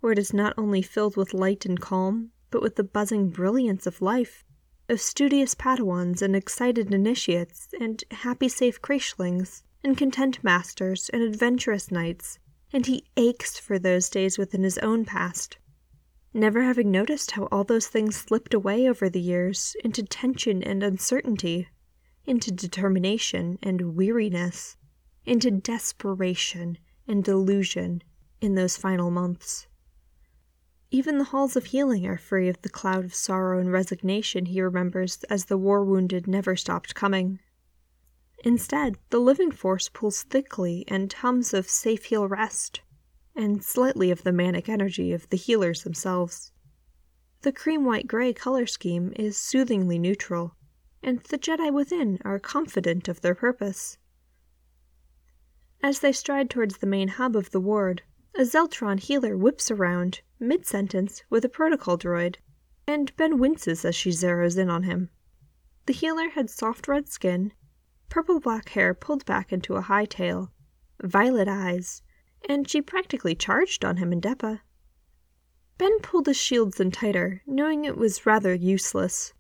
where 0.00 0.12
it 0.12 0.19
is 0.19 0.35
not 0.35 0.55
only 0.59 0.83
filled 0.83 1.16
with 1.16 1.33
light 1.33 1.64
and 1.64 1.81
calm, 1.81 2.33
but 2.57 2.63
with 2.63 2.77
the 2.77 2.83
buzzing 2.83 3.29
brilliance 3.29 3.87
of 3.87 4.01
life, 4.01 4.43
of 4.89 4.99
studious 4.99 5.55
Padawans 5.55 6.23
and 6.23 6.35
excited 6.35 6.91
initiates, 6.95 7.69
and 7.79 8.03
happy 8.11 8.49
safe 8.49 8.81
crechelings, 8.81 9.63
and 9.85 9.99
content 9.99 10.43
masters 10.43 11.11
and 11.11 11.23
adventurous 11.23 11.91
knights, 11.91 12.39
and 12.73 12.87
he 12.87 13.05
aches 13.15 13.59
for 13.59 13.79
those 13.79 14.09
days 14.09 14.39
within 14.39 14.63
his 14.63 14.79
own 14.79 15.05
past, 15.05 15.59
never 16.33 16.63
having 16.63 16.91
noticed 16.91 17.33
how 17.33 17.45
all 17.53 17.63
those 17.63 17.89
things 17.89 18.17
slipped 18.17 18.55
away 18.55 18.89
over 18.89 19.11
the 19.11 19.21
years 19.21 19.77
into 19.85 20.03
tension 20.03 20.63
and 20.63 20.83
uncertainty 20.83 21.69
into 22.25 22.51
determination 22.51 23.59
and 23.63 23.95
weariness, 23.95 24.79
into 25.27 25.51
desperation 25.51 26.79
and 27.07 27.23
delusion 27.23 28.03
in 28.41 28.55
those 28.55 28.79
final 28.79 29.11
months. 29.11 29.67
Even 30.90 31.19
the 31.19 31.25
halls 31.25 31.57
of 31.57 31.66
healing 31.66 32.07
are 32.07 32.16
free 32.16 32.49
of 32.49 32.62
the 32.62 32.69
cloud 32.69 33.05
of 33.05 33.14
sorrow 33.14 33.59
and 33.59 33.73
resignation 33.73 34.47
he 34.47 34.62
remembers 34.62 35.25
as 35.25 35.47
the 35.47 35.59
war 35.59 35.85
wounded 35.85 36.26
never 36.28 36.55
stopped 36.55 36.95
coming. 36.95 37.40
Instead, 38.45 38.97
the 39.11 39.19
living 39.19 39.50
force 39.50 39.88
pulls 39.88 40.23
thickly 40.23 40.85
and 40.87 41.12
hums 41.12 41.52
of 41.52 41.69
safe 41.69 42.05
heal 42.05 42.28
rest, 42.28 42.83
and 43.35 43.64
slightly 43.64 44.11
of 44.11 44.23
the 44.23 44.33
manic 44.33 44.69
energy 44.69 45.12
of 45.12 45.28
the 45.31 45.37
healers 45.37 45.83
themselves. 45.83 46.52
The 47.43 47.52
cream 47.52 47.85
white 47.85 48.07
gray 48.07 48.33
color 48.33 48.66
scheme 48.66 49.12
is 49.16 49.37
soothingly 49.37 49.99
neutral, 49.99 50.55
and 51.02 51.21
the 51.25 51.38
Jedi 51.38 51.73
within 51.73 52.21
are 52.25 52.38
confident 52.38 53.09
of 53.09 53.21
their 53.21 53.35
purpose. 53.35 53.99
As 55.83 56.00
they 56.00 56.12
stride 56.12 56.49
towards 56.49 56.78
the 56.78 56.87
main 56.87 57.09
hub 57.09 57.35
of 57.35 57.50
the 57.50 57.61
ward, 57.61 58.02
a 58.38 58.40
Zeltron 58.40 59.00
healer 59.00 59.35
whips 59.35 59.71
around, 59.71 60.21
mid 60.38 60.66
sentence, 60.66 61.25
with 61.31 61.43
a 61.43 61.49
protocol 61.49 61.97
droid, 61.97 62.37
and 62.87 63.16
Ben 63.16 63.38
winces 63.38 63.83
as 63.83 63.97
she 63.97 64.11
zeroes 64.11 64.59
in 64.59 64.69
on 64.69 64.83
him. 64.83 65.09
The 65.87 65.95
healer 65.95 66.28
had 66.28 66.50
soft 66.50 66.87
red 66.87 67.09
skin, 67.09 67.55
purple 68.11 68.38
black 68.38 68.69
hair 68.71 68.93
pulled 68.93 69.25
back 69.25 69.55
into 69.55 69.76
a 69.76 69.81
high 69.81 70.05
tail, 70.05 70.52
violet 71.02 71.49
eyes, 71.49 72.02
and 72.47 72.69
she 72.69 72.83
practically 72.83 73.35
charged 73.35 73.87
on 73.87 73.97
him 73.97 74.12
and 74.12 74.21
Depa. 74.21 74.61
Ben 75.78 75.99
pulled 76.00 76.26
his 76.26 76.37
shields 76.37 76.78
in 76.78 76.90
tighter, 76.90 77.43
knowing 77.47 77.87
it 77.87 77.97
was 77.97 78.26
rather 78.26 78.55
useless. 78.55 79.33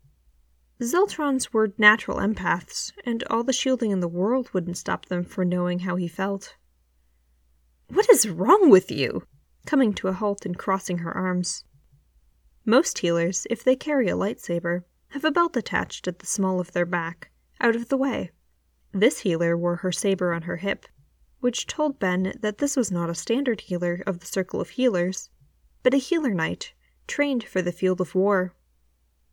Zeltrons 0.80 1.52
were 1.52 1.74
natural 1.76 2.16
empaths, 2.16 2.92
and 3.04 3.24
all 3.24 3.42
the 3.42 3.52
shielding 3.52 3.90
in 3.90 4.00
the 4.00 4.08
world 4.08 4.54
wouldn't 4.54 4.78
stop 4.78 5.06
them 5.06 5.22
from 5.22 5.50
knowing 5.50 5.80
how 5.80 5.96
he 5.96 6.08
felt. 6.08 6.56
What 7.88 8.10
is 8.10 8.28
wrong 8.28 8.68
with 8.70 8.90
you? 8.90 9.22
Coming 9.64 9.94
to 9.94 10.08
a 10.08 10.12
halt 10.12 10.44
and 10.44 10.58
crossing 10.58 10.98
her 10.98 11.12
arms. 11.12 11.64
Most 12.64 12.98
healers, 12.98 13.46
if 13.48 13.62
they 13.62 13.76
carry 13.76 14.08
a 14.08 14.16
lightsaber, 14.16 14.82
have 15.10 15.24
a 15.24 15.30
belt 15.30 15.56
attached 15.56 16.08
at 16.08 16.18
the 16.18 16.26
small 16.26 16.58
of 16.58 16.72
their 16.72 16.84
back, 16.84 17.30
out 17.60 17.76
of 17.76 17.88
the 17.88 17.96
way. 17.96 18.32
This 18.92 19.20
healer 19.20 19.56
wore 19.56 19.76
her 19.76 19.92
saber 19.92 20.32
on 20.32 20.42
her 20.42 20.56
hip, 20.56 20.86
which 21.40 21.66
told 21.66 22.00
Ben 22.00 22.34
that 22.40 22.58
this 22.58 22.76
was 22.76 22.90
not 22.90 23.10
a 23.10 23.14
standard 23.14 23.60
healer 23.62 24.02
of 24.06 24.18
the 24.18 24.26
Circle 24.26 24.60
of 24.60 24.70
Healers, 24.70 25.30
but 25.82 25.94
a 25.94 25.98
healer 25.98 26.34
knight, 26.34 26.72
trained 27.06 27.44
for 27.44 27.62
the 27.62 27.72
field 27.72 28.00
of 28.00 28.16
war. 28.16 28.52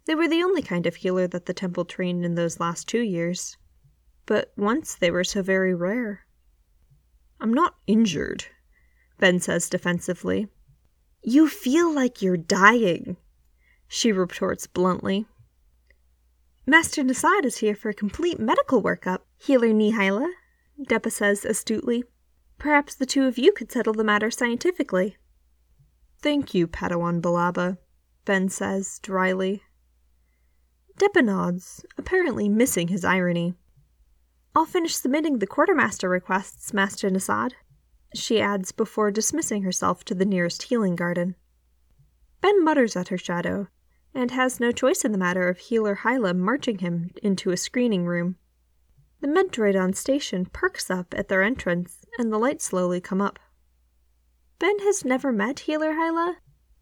They 0.05 0.13
were 0.13 0.27
the 0.27 0.43
only 0.43 0.61
kind 0.61 0.85
of 0.85 0.97
healer 0.97 1.27
that 1.27 1.47
the 1.47 1.53
temple 1.53 1.85
trained 1.85 2.23
in 2.23 2.35
those 2.35 2.59
last 2.59 2.87
two 2.87 3.01
years. 3.01 3.57
But 4.27 4.53
once 4.55 4.93
they 4.93 5.09
were 5.09 5.23
so 5.23 5.41
very 5.41 5.73
rare. 5.73 6.27
I'm 7.43 7.53
not 7.53 7.75
injured, 7.87 8.45
Ben 9.19 9.41
says 9.41 9.67
defensively. 9.67 10.47
You 11.21 11.49
feel 11.49 11.93
like 11.93 12.21
you're 12.21 12.37
dying, 12.37 13.17
she 13.85 14.13
retorts 14.13 14.65
bluntly. 14.65 15.25
Master 16.65 17.03
Nassad 17.03 17.43
is 17.43 17.57
here 17.57 17.75
for 17.75 17.89
a 17.89 17.93
complete 17.93 18.39
medical 18.39 18.81
workup, 18.81 19.19
Healer 19.37 19.73
Nihila, 19.73 20.29
Depa 20.87 21.11
says 21.11 21.43
astutely. 21.43 22.05
Perhaps 22.57 22.95
the 22.95 23.05
two 23.05 23.25
of 23.25 23.37
you 23.37 23.51
could 23.51 23.69
settle 23.69 23.93
the 23.93 24.05
matter 24.05 24.31
scientifically. 24.31 25.17
Thank 26.21 26.53
you, 26.53 26.65
Padawan 26.65 27.21
Billaba, 27.21 27.77
Ben 28.23 28.47
says 28.47 28.99
dryly. 29.03 29.63
Depa 30.97 31.25
nods, 31.25 31.85
apparently 31.97 32.47
missing 32.47 32.87
his 32.87 33.03
irony. 33.03 33.55
I'll 34.55 34.65
finish 34.65 34.95
submitting 34.95 35.39
the 35.39 35.47
quartermaster 35.47 36.07
requests, 36.07 36.73
Master 36.73 37.09
Nassad, 37.09 37.53
she 38.13 38.39
adds 38.39 38.71
before 38.71 39.09
dismissing 39.09 39.63
herself 39.63 40.05
to 40.05 40.13
the 40.13 40.25
nearest 40.25 40.63
healing 40.63 40.95
garden. 40.95 41.35
Ben 42.41 42.63
mutters 42.63 42.95
at 42.95 43.07
her 43.07 43.17
shadow, 43.17 43.67
and 44.13 44.29
has 44.29 44.59
no 44.59 44.71
choice 44.71 45.03
in 45.03 45.11
the 45.11 45.17
matter 45.17 45.49
of 45.49 45.57
healer 45.57 45.95
Hyla 45.95 46.35
marching 46.35 46.79
him 46.79 47.09
into 47.23 47.49
a 47.49 47.57
screening 47.57 48.05
room. 48.05 48.35
The 49.21 49.27
med 49.27 49.51
droid 49.51 49.81
on 49.81 49.93
station 49.93 50.45
perks 50.45 50.91
up 50.91 51.15
at 51.17 51.29
their 51.29 51.41
entrance, 51.41 52.05
and 52.19 52.31
the 52.31 52.37
lights 52.37 52.65
slowly 52.65 53.01
come 53.01 53.21
up. 53.21 53.39
Ben 54.59 54.77
has 54.79 55.03
never 55.03 55.31
met 55.31 55.61
healer 55.61 55.93
Hyla, 55.93 56.37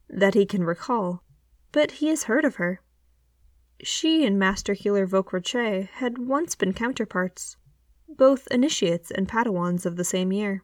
that 0.10 0.34
he 0.34 0.46
can 0.46 0.66
recall, 0.66 1.24
but 1.72 1.92
he 1.92 2.10
has 2.10 2.24
heard 2.24 2.44
of 2.44 2.56
her. 2.56 2.82
She 3.82 4.26
and 4.26 4.38
Master 4.38 4.74
Healer 4.74 5.08
Vokara 5.08 5.44
Che 5.44 5.90
had 5.94 6.18
once 6.18 6.56
been 6.56 6.74
counterparts, 6.74 7.56
both 8.18 8.48
initiates 8.52 9.12
and 9.12 9.28
Padawans 9.28 9.86
of 9.86 9.96
the 9.96 10.04
same 10.04 10.32
year. 10.32 10.64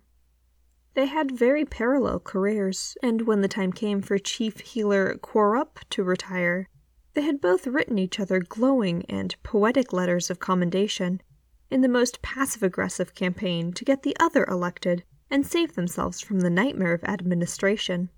They 0.93 1.05
had 1.05 1.37
very 1.37 1.63
parallel 1.63 2.19
careers, 2.19 2.97
and 3.03 3.27
when 3.27 3.41
the 3.41 3.47
time 3.47 3.71
came 3.71 4.01
for 4.01 4.17
Chief 4.17 4.59
Healer 4.59 5.15
Quarup 5.15 5.79
to 5.91 6.03
retire, 6.03 6.69
they 7.13 7.21
had 7.21 7.41
both 7.41 7.67
written 7.67 7.99
each 7.99 8.19
other 8.19 8.39
glowing 8.39 9.05
and 9.07 9.35
poetic 9.43 9.93
letters 9.93 10.29
of 10.29 10.39
commendation 10.39 11.21
in 11.69 11.81
the 11.81 11.87
most 11.87 12.21
passive 12.21 12.63
aggressive 12.63 13.13
campaign 13.13 13.73
to 13.73 13.85
get 13.85 14.03
the 14.03 14.15
other 14.19 14.45
elected 14.45 15.03
and 15.29 15.45
save 15.45 15.75
themselves 15.75 16.21
from 16.21 16.39
the 16.39 16.49
nightmare 16.49 16.93
of 16.93 17.03
administration. 17.03 18.09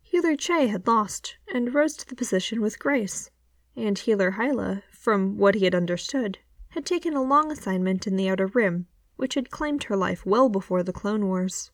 Healer 0.00 0.36
Che 0.36 0.66
had 0.66 0.86
lost 0.86 1.36
and 1.52 1.74
rose 1.74 1.96
to 1.96 2.06
the 2.06 2.16
position 2.16 2.60
with 2.60 2.78
grace 2.78 3.30
and 3.76 3.98
Healer 3.98 4.32
Hyla, 4.32 4.82
from 4.90 5.38
what 5.38 5.54
he 5.54 5.64
had 5.64 5.74
understood, 5.74 6.38
had 6.72 6.86
taken 6.86 7.14
a 7.14 7.22
long 7.22 7.52
assignment 7.52 8.06
in 8.06 8.16
the 8.16 8.28
Outer 8.28 8.46
Rim, 8.48 8.86
which 9.16 9.34
had 9.34 9.50
claimed 9.50 9.84
her 9.84 9.96
life 9.96 10.24
well 10.24 10.48
before 10.48 10.82
the 10.82 10.92
Clone 10.92 11.26
Wars. 11.26 11.70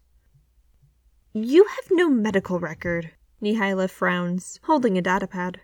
You 1.32 1.64
have 1.64 1.88
no 1.90 2.08
medical 2.08 2.58
record, 2.58 3.12
Nihila 3.40 3.90
frowns, 3.90 4.58
holding 4.64 4.98
a 4.98 5.02
datapad. 5.02 5.56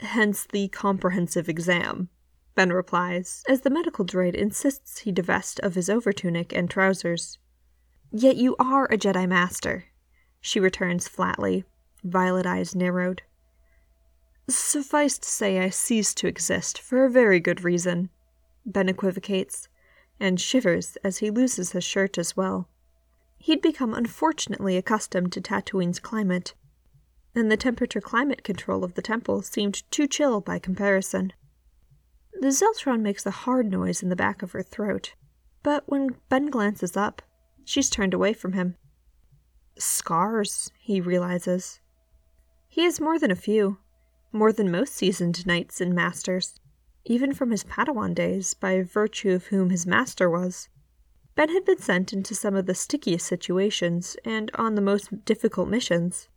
Hence 0.00 0.46
the 0.50 0.68
comprehensive 0.68 1.48
exam, 1.48 2.08
Ben 2.56 2.72
replies, 2.72 3.44
as 3.48 3.60
the 3.60 3.70
medical 3.70 4.04
droid 4.04 4.34
insists 4.34 4.98
he 5.00 5.12
divest 5.12 5.60
of 5.60 5.76
his 5.76 5.88
overtunic 5.88 6.52
and 6.52 6.68
trousers. 6.68 7.38
Yet 8.10 8.36
you 8.36 8.56
are 8.58 8.86
a 8.86 8.98
Jedi 8.98 9.28
Master, 9.28 9.84
she 10.40 10.60
returns 10.60 11.08
flatly, 11.08 11.64
violet 12.02 12.44
eyes 12.44 12.74
narrowed. 12.74 13.22
Suffice 14.48 15.18
to 15.18 15.28
say, 15.28 15.58
I 15.58 15.70
cease 15.70 16.12
to 16.14 16.26
exist 16.26 16.78
for 16.78 17.04
a 17.04 17.10
very 17.10 17.40
good 17.40 17.64
reason, 17.64 18.10
Ben 18.66 18.88
equivocates, 18.88 19.68
and 20.20 20.40
shivers 20.40 20.96
as 21.02 21.18
he 21.18 21.30
loses 21.30 21.72
his 21.72 21.84
shirt 21.84 22.18
as 22.18 22.36
well. 22.36 22.68
He'd 23.38 23.62
become 23.62 23.94
unfortunately 23.94 24.76
accustomed 24.76 25.32
to 25.32 25.40
Tatooine's 25.40 25.98
climate, 25.98 26.54
and 27.34 27.50
the 27.50 27.56
temperature 27.56 28.00
climate 28.00 28.44
control 28.44 28.84
of 28.84 28.94
the 28.94 29.02
temple 29.02 29.42
seemed 29.42 29.82
too 29.90 30.06
chill 30.06 30.40
by 30.40 30.58
comparison. 30.58 31.32
The 32.40 32.48
Zeltron 32.48 33.00
makes 33.00 33.24
a 33.24 33.30
hard 33.30 33.70
noise 33.70 34.02
in 34.02 34.08
the 34.08 34.16
back 34.16 34.42
of 34.42 34.52
her 34.52 34.62
throat, 34.62 35.14
but 35.62 35.84
when 35.86 36.16
Ben 36.28 36.46
glances 36.46 36.96
up, 36.96 37.22
she's 37.64 37.88
turned 37.88 38.12
away 38.12 38.34
from 38.34 38.52
him. 38.52 38.76
Scars, 39.78 40.70
he 40.78 41.00
realizes. 41.00 41.80
He 42.68 42.82
has 42.82 43.00
more 43.00 43.18
than 43.18 43.30
a 43.30 43.36
few, 43.36 43.78
more 44.34 44.52
than 44.52 44.70
most 44.70 44.94
seasoned 44.94 45.46
knights 45.46 45.80
and 45.80 45.94
masters. 45.94 46.60
even 47.04 47.34
from 47.34 47.50
his 47.50 47.64
Padawan 47.64 48.14
days, 48.14 48.54
by 48.54 48.82
virtue 48.82 49.32
of 49.32 49.46
whom 49.46 49.70
his 49.70 49.86
master 49.86 50.28
was. 50.30 50.68
Ben 51.34 51.50
had 51.50 51.64
been 51.64 51.78
sent 51.78 52.12
into 52.12 52.34
some 52.34 52.54
of 52.54 52.66
the 52.66 52.74
stickiest 52.74 53.26
situations 53.26 54.16
and 54.24 54.50
on 54.54 54.74
the 54.74 54.80
most 54.80 55.24
difficult 55.24 55.68
missions, 55.68 56.28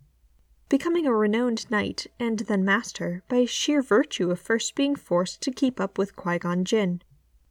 becoming 0.70 1.06
a 1.06 1.14
renowned 1.14 1.70
knight 1.72 2.08
and 2.20 2.40
then 2.40 2.66
master 2.66 3.24
by 3.30 3.46
sheer 3.46 3.82
virtue 3.82 4.30
of 4.32 4.40
first 4.40 4.76
being 4.76 4.96
forced 4.96 5.42
to 5.42 5.52
keep 5.52 5.80
up 5.80 5.98
with 5.98 6.16
Qui 6.16 6.40
Gon 6.40 6.66
Jinn, 6.66 7.02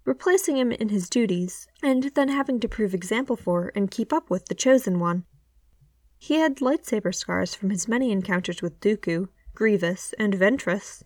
replacing 0.05 0.57
him 0.59 0.73
in 0.73 0.91
his 0.91 1.09
duties, 1.09 1.67
and 1.83 2.11
then 2.15 2.29
having 2.29 2.61
to 2.61 2.69
prove 2.69 2.93
example 2.95 3.37
for 3.37 3.73
and 3.75 3.91
keep 3.91 4.13
up 4.13 4.29
with 4.29 4.47
the 4.47 4.55
Chosen 4.55 4.99
One. 4.99 5.25
He 6.19 6.35
had 6.35 6.57
lightsaber 6.57 7.15
scars 7.15 7.55
from 7.55 7.71
his 7.71 7.89
many 7.89 8.11
encounters 8.11 8.61
with 8.61 8.81
Dooku, 8.81 9.29
Grievous, 9.57 10.13
and 10.19 10.35
Ventress. 10.35 11.03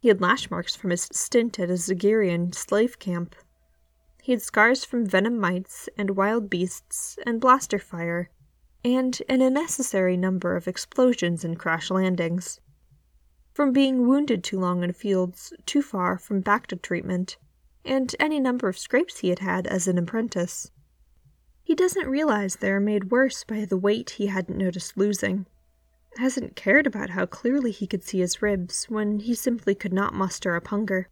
He 0.00 0.08
had 0.08 0.20
lash 0.20 0.50
marks 0.50 0.74
from 0.74 0.90
his 0.90 1.08
stint 1.12 1.60
at 1.60 1.70
a 1.70 1.74
Zygerrian 1.74 2.52
slave 2.54 2.98
camp. 2.98 3.36
He 4.22 4.32
had 4.32 4.42
scars 4.42 4.84
from 4.84 5.06
venom 5.06 5.38
mites 5.38 5.88
and 5.96 6.16
wild 6.16 6.50
beasts 6.50 7.18
and 7.24 7.40
blaster 7.40 7.78
fire, 7.78 8.30
and 8.84 9.20
an 9.28 9.42
unnecessary 9.42 10.16
number 10.16 10.56
of 10.56 10.66
explosions 10.66 11.44
and 11.44 11.58
crash 11.58 11.90
landings. 11.90 12.58
From 13.52 13.72
being 13.72 14.08
wounded 14.08 14.42
too 14.42 14.58
long 14.58 14.82
in 14.82 14.92
fields 14.92 15.52
too 15.66 15.82
far 15.82 16.16
from 16.16 16.42
Bacta 16.42 16.80
treatment, 16.80 17.36
and 17.84 18.16
any 18.18 18.40
number 18.40 18.68
of 18.68 18.78
scrapes 18.78 19.18
he 19.18 19.28
had 19.28 19.40
had 19.40 19.66
as 19.66 19.86
an 19.86 19.98
apprentice. 19.98 20.70
He 21.62 21.74
doesn't 21.74 22.08
realize 22.08 22.56
they 22.56 22.70
are 22.70 22.80
made 22.80 23.10
worse 23.10 23.44
by 23.44 23.66
the 23.66 23.76
weight 23.76 24.10
he 24.10 24.28
hadn't 24.28 24.56
noticed 24.56 24.96
losing. 24.96 25.46
Hasn't 26.18 26.56
cared 26.56 26.86
about 26.86 27.10
how 27.10 27.26
clearly 27.26 27.70
he 27.70 27.86
could 27.86 28.02
see 28.02 28.18
his 28.18 28.42
ribs 28.42 28.86
when 28.90 29.20
he 29.20 29.34
simply 29.34 29.74
could 29.74 29.92
not 29.92 30.14
muster 30.14 30.56
up 30.56 30.66
hunger. 30.66 31.08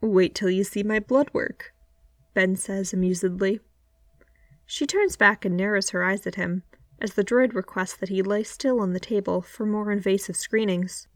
Wait 0.00 0.34
till 0.34 0.48
you 0.48 0.64
see 0.64 0.82
my 0.82 1.00
blood 1.00 1.28
work, 1.34 1.74
Ben 2.32 2.56
says 2.56 2.92
amusedly. 2.92 3.60
She 4.64 4.86
turns 4.86 5.16
back 5.16 5.44
and 5.44 5.56
narrows 5.56 5.90
her 5.90 6.04
eyes 6.04 6.26
at 6.26 6.36
him 6.36 6.62
as 7.00 7.14
the 7.14 7.24
droid 7.24 7.52
requests 7.52 7.96
that 7.96 8.08
he 8.08 8.22
lie 8.22 8.42
still 8.42 8.80
on 8.80 8.92
the 8.92 9.00
table 9.00 9.42
for 9.42 9.66
more 9.66 9.90
invasive 9.90 10.36
screenings. 10.36 11.08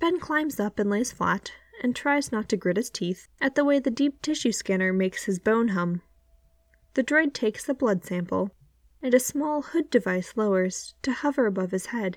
Ben 0.00 0.18
climbs 0.18 0.58
up 0.58 0.78
and 0.78 0.88
lays 0.88 1.12
flat 1.12 1.52
and 1.82 1.94
tries 1.94 2.32
not 2.32 2.48
to 2.48 2.56
grit 2.56 2.78
his 2.78 2.90
teeth 2.90 3.28
at 3.40 3.54
the 3.54 3.64
way 3.64 3.78
the 3.78 3.90
deep 3.90 4.22
tissue 4.22 4.52
scanner 4.52 4.92
makes 4.92 5.24
his 5.24 5.38
bone 5.38 5.68
hum 5.68 6.00
the 6.94 7.02
droid 7.02 7.32
takes 7.32 7.64
the 7.64 7.74
blood 7.74 8.04
sample, 8.04 8.50
and 9.04 9.12
a 9.12 9.20
small 9.20 9.60
hood 9.60 9.90
device 9.90 10.32
lowers 10.34 10.94
to 11.02 11.12
hover 11.12 11.44
above 11.44 11.72
his 11.72 11.86
head, 11.86 12.16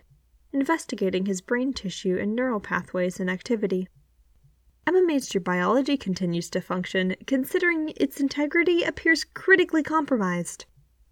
investigating 0.53 1.25
his 1.25 1.41
brain 1.41 1.73
tissue 1.73 2.17
and 2.17 2.33
neural 2.33 2.61
pathways 2.61 3.19
in 3.19 3.27
activity. 3.27 3.89
Amazed 4.87 5.33
your 5.33 5.41
biology 5.41 5.97
continues 5.97 6.49
to 6.49 6.61
function, 6.61 7.15
considering 7.25 7.91
its 7.97 8.21
integrity 8.21 8.83
appears 8.83 9.25
critically 9.25 9.83
compromised. 9.83 10.65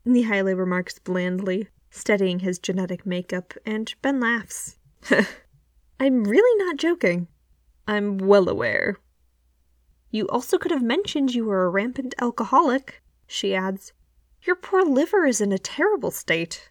Nihila 0.07 0.57
remarks 0.57 0.97
blandly, 0.97 1.67
studying 1.89 2.39
his 2.39 2.57
genetic 2.57 3.05
makeup, 3.05 3.53
and 3.65 3.93
Ben 4.01 4.21
laughs. 4.21 4.77
I'm 5.99 6.23
really 6.23 6.65
not 6.65 6.77
joking. 6.77 7.27
I'm 7.85 8.17
well 8.17 8.47
aware. 8.47 8.97
You 10.09 10.27
also 10.29 10.57
could 10.57 10.71
have 10.71 10.83
mentioned 10.83 11.35
you 11.35 11.43
were 11.43 11.65
a 11.65 11.69
rampant 11.69 12.15
alcoholic 12.19 13.01
she 13.27 13.53
adds. 13.53 13.91
Your 14.45 14.55
poor 14.55 14.83
liver 14.83 15.25
is 15.25 15.41
in 15.41 15.51
a 15.51 15.57
terrible 15.57 16.11
state. 16.11 16.69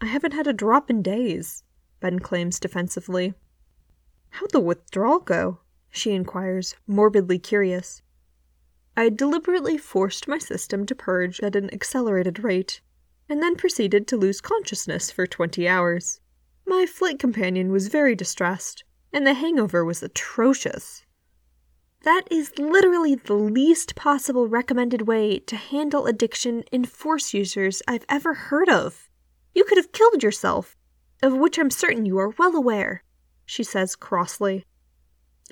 I 0.00 0.06
haven't 0.06 0.32
had 0.32 0.46
a 0.46 0.52
drop 0.52 0.90
in 0.90 1.02
days, 1.02 1.64
Ben 1.98 2.20
claims 2.20 2.60
defensively. 2.60 3.34
How'd 4.30 4.52
the 4.52 4.60
withdrawal 4.60 5.18
go? 5.18 5.58
she 5.90 6.12
inquires, 6.12 6.76
morbidly 6.86 7.40
curious. 7.40 8.02
I 8.96 9.08
deliberately 9.08 9.76
forced 9.76 10.28
my 10.28 10.38
system 10.38 10.86
to 10.86 10.94
purge 10.94 11.40
at 11.40 11.56
an 11.56 11.72
accelerated 11.74 12.44
rate, 12.44 12.80
and 13.28 13.42
then 13.42 13.56
proceeded 13.56 14.06
to 14.06 14.16
lose 14.16 14.40
consciousness 14.40 15.10
for 15.10 15.26
20 15.26 15.66
hours. 15.66 16.20
My 16.64 16.86
flight 16.86 17.18
companion 17.18 17.72
was 17.72 17.88
very 17.88 18.14
distressed, 18.14 18.84
and 19.12 19.26
the 19.26 19.34
hangover 19.34 19.84
was 19.84 20.00
atrocious. 20.00 21.04
That 22.04 22.26
is 22.32 22.58
literally 22.58 23.14
the 23.14 23.34
least 23.34 23.94
possible 23.94 24.48
recommended 24.48 25.02
way 25.02 25.38
to 25.38 25.54
handle 25.54 26.06
addiction 26.06 26.62
in 26.72 26.84
Force 26.84 27.32
users 27.32 27.80
I've 27.86 28.04
ever 28.08 28.34
heard 28.34 28.68
of. 28.68 29.08
You 29.54 29.64
could 29.64 29.78
have 29.78 29.92
killed 29.92 30.20
yourself, 30.20 30.76
of 31.22 31.34
which 31.34 31.58
I'm 31.58 31.70
certain 31.70 32.04
you 32.04 32.18
are 32.18 32.34
well 32.38 32.56
aware, 32.56 33.04
she 33.46 33.62
says 33.62 33.94
crossly. 33.94 34.64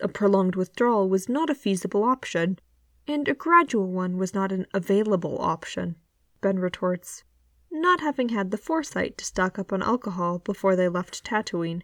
A 0.02 0.08
prolonged 0.08 0.56
withdrawal 0.56 1.08
was 1.08 1.28
not 1.28 1.50
a 1.50 1.54
feasible 1.54 2.02
option, 2.02 2.58
and 3.06 3.28
a 3.28 3.34
gradual 3.34 3.86
one 3.86 4.16
was 4.16 4.34
not 4.34 4.50
an 4.50 4.66
available 4.74 5.40
option, 5.40 5.96
Ben 6.40 6.58
retorts, 6.58 7.22
not 7.70 8.00
having 8.00 8.30
had 8.30 8.50
the 8.50 8.58
foresight 8.58 9.16
to 9.18 9.24
stock 9.24 9.56
up 9.56 9.72
on 9.72 9.82
alcohol 9.82 10.40
before 10.40 10.74
they 10.74 10.88
left 10.88 11.22
Tatooine 11.24 11.82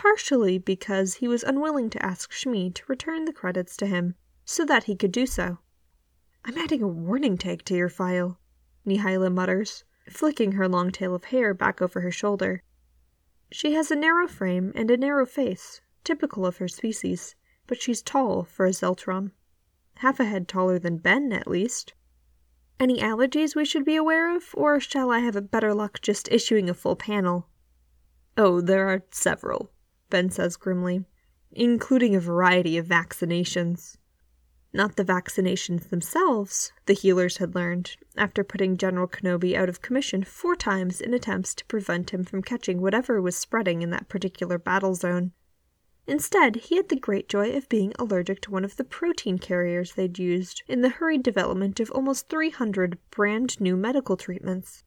partially 0.00 0.56
because 0.56 1.16
he 1.16 1.28
was 1.28 1.42
unwilling 1.42 1.90
to 1.90 2.02
ask 2.02 2.32
Shmi 2.32 2.72
to 2.72 2.82
return 2.88 3.26
the 3.26 3.34
credits 3.34 3.76
to 3.76 3.86
him 3.86 4.14
so 4.46 4.64
that 4.64 4.84
he 4.84 4.96
could 4.96 5.12
do 5.12 5.26
so. 5.26 5.58
I'm 6.42 6.56
adding 6.56 6.82
a 6.82 6.88
warning 6.88 7.36
tag 7.36 7.66
to 7.66 7.76
your 7.76 7.90
file, 7.90 8.40
Nihila 8.86 9.30
mutters, 9.30 9.84
flicking 10.08 10.52
her 10.52 10.66
long 10.66 10.90
tail 10.90 11.14
of 11.14 11.24
hair 11.24 11.52
back 11.52 11.82
over 11.82 12.00
her 12.00 12.10
shoulder. 12.10 12.62
She 13.52 13.74
has 13.74 13.90
a 13.90 13.94
narrow 13.94 14.26
frame 14.26 14.72
and 14.74 14.90
a 14.90 14.96
narrow 14.96 15.26
face, 15.26 15.82
typical 16.02 16.46
of 16.46 16.56
her 16.56 16.68
species, 16.68 17.34
but 17.66 17.82
she's 17.82 18.00
tall 18.00 18.44
for 18.44 18.64
a 18.64 18.70
Zeltron. 18.70 19.32
Half 19.96 20.18
a 20.18 20.24
head 20.24 20.48
taller 20.48 20.78
than 20.78 20.96
Ben, 20.96 21.30
at 21.30 21.46
least. 21.46 21.92
Any 22.78 23.00
allergies 23.00 23.54
we 23.54 23.66
should 23.66 23.84
be 23.84 23.96
aware 23.96 24.34
of, 24.34 24.54
or 24.54 24.80
shall 24.80 25.10
I 25.10 25.18
have 25.18 25.50
better 25.50 25.74
luck 25.74 26.00
just 26.00 26.32
issuing 26.32 26.70
a 26.70 26.74
full 26.74 26.96
panel? 26.96 27.48
Oh, 28.38 28.62
there 28.62 28.88
are 28.88 29.04
several, 29.10 29.70
Ben 30.10 30.30
says 30.30 30.56
grimly, 30.56 31.04
including 31.52 32.14
a 32.14 32.20
variety 32.20 32.76
of 32.76 32.86
vaccinations. 32.86 33.96
Not 34.72 34.96
the 34.96 35.04
vaccinations 35.04 35.88
themselves, 35.88 36.72
the 36.86 36.92
healers 36.92 37.38
had 37.38 37.54
learned, 37.56 37.96
after 38.16 38.44
putting 38.44 38.76
General 38.76 39.08
Kenobi 39.08 39.56
out 39.56 39.68
of 39.68 39.82
commission 39.82 40.22
four 40.22 40.54
times 40.54 41.00
in 41.00 41.12
attempts 41.12 41.54
to 41.56 41.64
prevent 41.64 42.10
him 42.10 42.22
from 42.22 42.42
catching 42.42 42.80
whatever 42.80 43.20
was 43.20 43.36
spreading 43.36 43.82
in 43.82 43.90
that 43.90 44.08
particular 44.08 44.58
battle 44.58 44.94
zone. 44.94 45.32
Instead, 46.06 46.56
he 46.56 46.76
had 46.76 46.88
the 46.88 46.96
great 46.96 47.28
joy 47.28 47.56
of 47.56 47.68
being 47.68 47.92
allergic 47.98 48.40
to 48.42 48.50
one 48.50 48.64
of 48.64 48.76
the 48.76 48.84
protein 48.84 49.38
carriers 49.38 49.94
they'd 49.94 50.18
used 50.18 50.62
in 50.66 50.82
the 50.82 50.88
hurried 50.88 51.22
development 51.22 51.78
of 51.80 51.90
almost 51.90 52.28
300 52.28 52.98
brand 53.10 53.60
new 53.60 53.76
medical 53.76 54.16
treatments. 54.16 54.84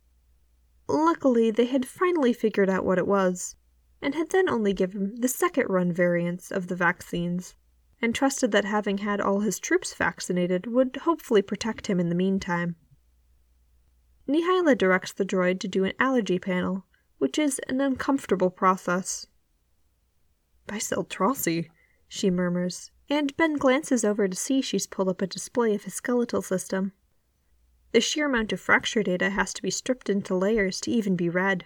Luckily, 0.88 1.52
they 1.52 1.66
had 1.66 1.86
finally 1.86 2.34
figured 2.34 2.70
out 2.70 2.86
what 2.86 2.98
it 2.98 3.08
was, 3.08 3.56
and 4.04 4.16
had 4.16 4.30
then 4.30 4.50
only 4.50 4.74
given 4.74 5.20
the 5.20 5.28
second 5.28 5.66
run 5.70 5.92
variants 5.92 6.52
of 6.52 6.68
the 6.68 6.76
vaccines, 6.76 7.56
and 8.02 8.13
trusted 8.13 8.52
that 8.52 8.66
having 8.66 9.00
had 9.00 9.22
all 9.22 9.39
his 9.39 9.60
troops 9.60 9.94
vaccinated 9.94 10.68
would 10.68 10.98
hopefully 11.04 11.42
protect 11.42 11.88
him 11.88 12.00
in 12.02 12.10
the 12.10 12.16
meantime. 12.16 12.76
Nihila 14.28 14.78
directs 14.78 15.13
the 15.13 15.26
droid 15.26 15.60
to 15.62 15.68
do 15.70 15.86
an 15.86 15.94
allergy 16.00 16.38
panel, 16.38 16.86
which 17.18 17.39
is 17.39 17.60
an 17.70 17.80
uncomfortable 17.80 18.50
process. 18.50 19.28
Bicel 20.68 21.08
Trossi, 21.08 21.70
she 22.10 22.30
murmurs, 22.30 22.92
and 23.10 23.36
Ben 23.38 23.56
glances 23.56 24.04
over 24.04 24.28
to 24.28 24.36
see 24.36 24.62
she's 24.62 24.88
pulled 24.88 25.10
up 25.10 25.22
a 25.22 25.28
display 25.28 25.74
of 25.74 25.84
his 25.84 25.94
skeletal 25.94 26.42
system. 26.42 26.92
The 27.94 28.02
sheer 28.02 28.26
amount 28.26 28.52
of 28.52 28.60
fracture 28.60 29.04
data 29.04 29.30
has 29.30 29.54
to 29.54 29.62
be 29.62 29.72
stripped 29.72 30.10
into 30.10 30.36
layers 30.36 30.82
to 30.82 30.92
even 30.92 31.16
be 31.16 31.30
read. 31.30 31.66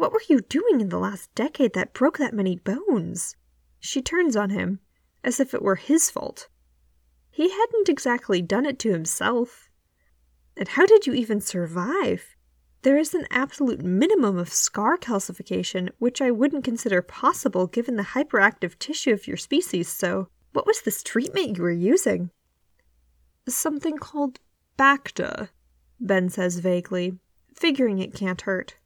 What 0.00 0.12
were 0.14 0.22
you 0.30 0.40
doing 0.40 0.80
in 0.80 0.88
the 0.88 0.98
last 0.98 1.28
decade 1.34 1.74
that 1.74 1.92
broke 1.92 2.16
that 2.16 2.32
many 2.32 2.56
bones? 2.56 3.36
She 3.80 4.00
turns 4.00 4.34
on 4.34 4.48
him, 4.48 4.80
as 5.22 5.38
if 5.38 5.52
it 5.52 5.60
were 5.60 5.74
his 5.74 6.08
fault. 6.10 6.48
He 7.30 7.50
hadn't 7.50 7.90
exactly 7.90 8.40
done 8.40 8.64
it 8.64 8.78
to 8.78 8.92
himself. 8.92 9.68
And 10.56 10.68
how 10.68 10.86
did 10.86 11.06
you 11.06 11.12
even 11.12 11.42
survive? 11.42 12.34
There 12.80 12.96
is 12.96 13.12
an 13.12 13.26
absolute 13.30 13.82
minimum 13.82 14.38
of 14.38 14.50
scar 14.50 14.96
calcification, 14.96 15.90
which 15.98 16.22
I 16.22 16.30
wouldn't 16.30 16.64
consider 16.64 17.02
possible 17.02 17.66
given 17.66 17.96
the 17.96 18.14
hyperactive 18.14 18.78
tissue 18.78 19.12
of 19.12 19.26
your 19.26 19.36
species, 19.36 19.90
so 19.90 20.30
what 20.54 20.66
was 20.66 20.80
this 20.80 21.02
treatment 21.02 21.58
you 21.58 21.62
were 21.62 21.70
using? 21.70 22.30
Something 23.46 23.98
called 23.98 24.40
Bacta, 24.78 25.50
Ben 26.00 26.30
says 26.30 26.58
vaguely, 26.60 27.18
figuring 27.54 27.98
it 27.98 28.14
can't 28.14 28.40
hurt. 28.40 28.76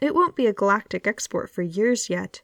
It 0.00 0.14
won't 0.14 0.36
be 0.36 0.46
a 0.46 0.52
galactic 0.52 1.06
export 1.06 1.48
for 1.50 1.62
years 1.62 2.10
yet, 2.10 2.42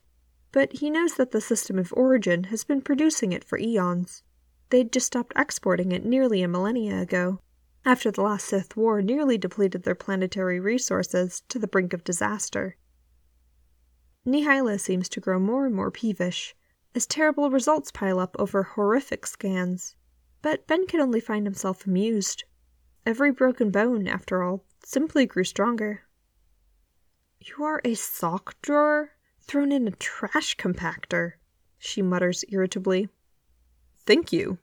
but 0.52 0.74
he 0.74 0.90
knows 0.90 1.14
that 1.14 1.32
the 1.32 1.40
system 1.40 1.78
of 1.78 1.92
origin 1.94 2.44
has 2.44 2.64
been 2.64 2.80
producing 2.80 3.32
it 3.32 3.44
for 3.44 3.58
eons. 3.58 4.22
They'd 4.70 4.92
just 4.92 5.06
stopped 5.06 5.34
exporting 5.36 5.92
it 5.92 6.04
nearly 6.04 6.42
a 6.42 6.48
millennia 6.48 7.00
ago, 7.00 7.40
after 7.84 8.10
the 8.10 8.22
last 8.22 8.46
Sith 8.46 8.76
War 8.76 9.02
nearly 9.02 9.36
depleted 9.36 9.82
their 9.82 9.94
planetary 9.94 10.60
resources 10.60 11.42
to 11.48 11.58
the 11.58 11.66
brink 11.66 11.92
of 11.92 12.04
disaster. 12.04 12.76
Nihila 14.26 14.80
seems 14.80 15.08
to 15.10 15.20
grow 15.20 15.38
more 15.38 15.66
and 15.66 15.74
more 15.74 15.90
peevish, 15.90 16.54
as 16.94 17.06
terrible 17.06 17.50
results 17.50 17.90
pile 17.90 18.18
up 18.18 18.36
over 18.38 18.62
horrific 18.62 19.26
scans. 19.26 19.96
But 20.42 20.66
Ben 20.66 20.86
could 20.86 21.00
only 21.00 21.20
find 21.20 21.46
himself 21.46 21.86
amused. 21.86 22.44
Every 23.04 23.32
broken 23.32 23.70
bone, 23.70 24.06
after 24.06 24.42
all, 24.42 24.64
simply 24.84 25.26
grew 25.26 25.44
stronger. 25.44 26.02
You 27.44 27.64
are 27.64 27.80
a 27.84 27.94
sock 27.94 28.54
drawer 28.62 29.10
thrown 29.40 29.72
in 29.72 29.88
a 29.88 29.92
trash 29.92 30.56
compactor, 30.56 31.32
she 31.76 32.00
mutters 32.00 32.44
irritably. 32.48 33.08
Thank 34.06 34.32
you, 34.32 34.58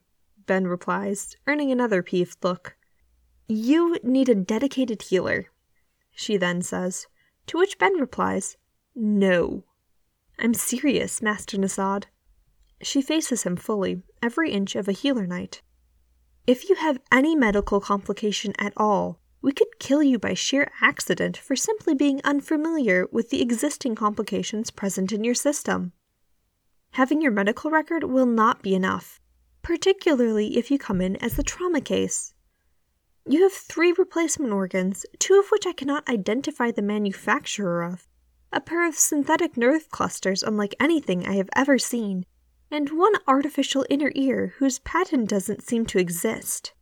Ben 0.46 0.66
replies, 0.66 1.36
earning 1.46 1.70
another 1.70 2.02
peeved 2.02 2.42
look. 2.42 2.76
You 3.48 3.98
need 4.02 4.30
a 4.30 4.34
dedicated 4.34 5.02
healer, 5.02 5.50
she 6.12 6.38
then 6.38 6.62
says, 6.62 7.06
to 7.48 7.58
which 7.58 7.78
Ben 7.78 8.00
replies, 8.00 8.56
No. 8.94 9.64
I'm 10.38 10.54
serious, 10.54 11.20
Master 11.20 11.58
Nasad. 11.58 12.04
She 12.80 13.02
faces 13.02 13.42
him 13.42 13.56
fully, 13.56 14.02
every 14.22 14.52
inch 14.52 14.74
of 14.74 14.88
a 14.88 14.92
healer 14.92 15.26
knight. 15.26 15.60
If 16.46 16.70
you 16.70 16.76
have 16.76 16.98
any 17.12 17.36
medical 17.36 17.78
complication 17.78 18.54
at 18.58 18.72
all, 18.74 19.20
we 19.42 19.52
could 19.52 19.78
kill 19.78 20.02
you 20.02 20.18
by 20.18 20.34
sheer 20.34 20.70
accident 20.80 21.36
for 21.36 21.56
simply 21.56 21.94
being 21.94 22.20
unfamiliar 22.24 23.06
with 23.10 23.30
the 23.30 23.40
existing 23.40 23.94
complications 23.94 24.70
present 24.70 25.12
in 25.12 25.24
your 25.24 25.34
system. 25.34 25.92
Having 26.92 27.22
your 27.22 27.32
medical 27.32 27.70
record 27.70 28.04
will 28.04 28.26
not 28.26 28.62
be 28.62 28.74
enough, 28.74 29.20
particularly 29.62 30.58
if 30.58 30.70
you 30.70 30.78
come 30.78 31.00
in 31.00 31.16
as 31.16 31.36
the 31.36 31.42
trauma 31.42 31.80
case. 31.80 32.34
You 33.26 33.42
have 33.42 33.52
three 33.52 33.92
replacement 33.96 34.52
organs, 34.52 35.06
two 35.18 35.38
of 35.38 35.50
which 35.50 35.66
I 35.66 35.72
cannot 35.72 36.08
identify 36.08 36.70
the 36.70 36.82
manufacturer 36.82 37.82
of, 37.82 38.08
a 38.52 38.60
pair 38.60 38.86
of 38.86 38.96
synthetic 38.96 39.56
nerve 39.56 39.88
clusters 39.90 40.42
unlike 40.42 40.74
anything 40.80 41.26
I 41.26 41.34
have 41.34 41.50
ever 41.54 41.78
seen, 41.78 42.26
and 42.70 42.90
one 42.90 43.14
artificial 43.26 43.86
inner 43.88 44.10
ear 44.14 44.54
whose 44.58 44.80
patent 44.80 45.28
doesn't 45.28 45.62
seem 45.62 45.86
to 45.86 45.98
exist. 45.98 46.72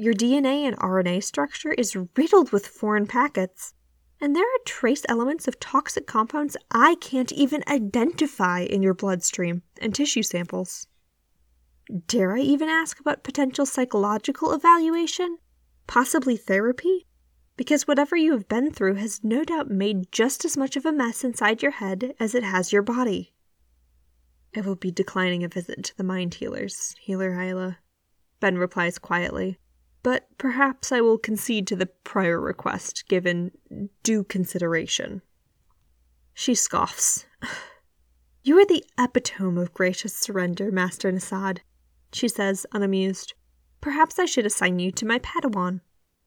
Your 0.00 0.14
DNA 0.14 0.62
and 0.62 0.76
RNA 0.76 1.24
structure 1.24 1.72
is 1.72 1.96
riddled 2.16 2.52
with 2.52 2.68
foreign 2.68 3.08
packets, 3.08 3.74
and 4.20 4.34
there 4.34 4.44
are 4.44 4.64
trace 4.64 5.02
elements 5.08 5.48
of 5.48 5.58
toxic 5.58 6.06
compounds 6.06 6.56
I 6.70 6.94
can't 7.00 7.32
even 7.32 7.64
identify 7.66 8.60
in 8.60 8.80
your 8.80 8.94
bloodstream 8.94 9.62
and 9.82 9.92
tissue 9.92 10.22
samples. 10.22 10.86
Dare 12.06 12.36
I 12.36 12.42
even 12.42 12.68
ask 12.68 13.00
about 13.00 13.24
potential 13.24 13.66
psychological 13.66 14.52
evaluation? 14.52 15.38
Possibly 15.88 16.36
therapy? 16.36 17.08
Because 17.56 17.88
whatever 17.88 18.14
you 18.14 18.30
have 18.34 18.46
been 18.46 18.70
through 18.70 18.94
has 18.94 19.24
no 19.24 19.42
doubt 19.42 19.68
made 19.68 20.12
just 20.12 20.44
as 20.44 20.56
much 20.56 20.76
of 20.76 20.86
a 20.86 20.92
mess 20.92 21.24
inside 21.24 21.60
your 21.60 21.72
head 21.72 22.14
as 22.20 22.36
it 22.36 22.44
has 22.44 22.72
your 22.72 22.82
body. 22.82 23.34
I 24.54 24.60
will 24.60 24.76
be 24.76 24.92
declining 24.92 25.42
a 25.42 25.48
visit 25.48 25.82
to 25.86 25.96
the 25.96 26.04
mind 26.04 26.34
healers, 26.34 26.94
Healer 27.00 27.34
Hyla. 27.34 27.78
Ben 28.38 28.58
replies 28.58 28.98
quietly. 28.98 29.58
But 30.08 30.26
perhaps 30.38 30.90
I 30.90 31.02
will 31.02 31.18
concede 31.18 31.66
to 31.66 31.76
the 31.76 31.84
prior 31.84 32.40
request, 32.40 33.04
given 33.08 33.50
due 34.02 34.24
consideration. 34.24 35.20
She 36.32 36.54
scoffs. 36.54 37.26
You 38.42 38.58
are 38.58 38.64
the 38.64 38.86
epitome 38.98 39.60
of 39.60 39.74
gracious 39.74 40.14
surrender, 40.14 40.72
Master 40.72 41.12
Nasad, 41.12 41.58
she 42.10 42.26
says, 42.26 42.64
unamused. 42.72 43.34
Perhaps 43.82 44.18
I 44.18 44.24
should 44.24 44.46
assign 44.46 44.78
you 44.78 44.90
to 44.92 45.04
my 45.04 45.18
Padawan. 45.18 45.82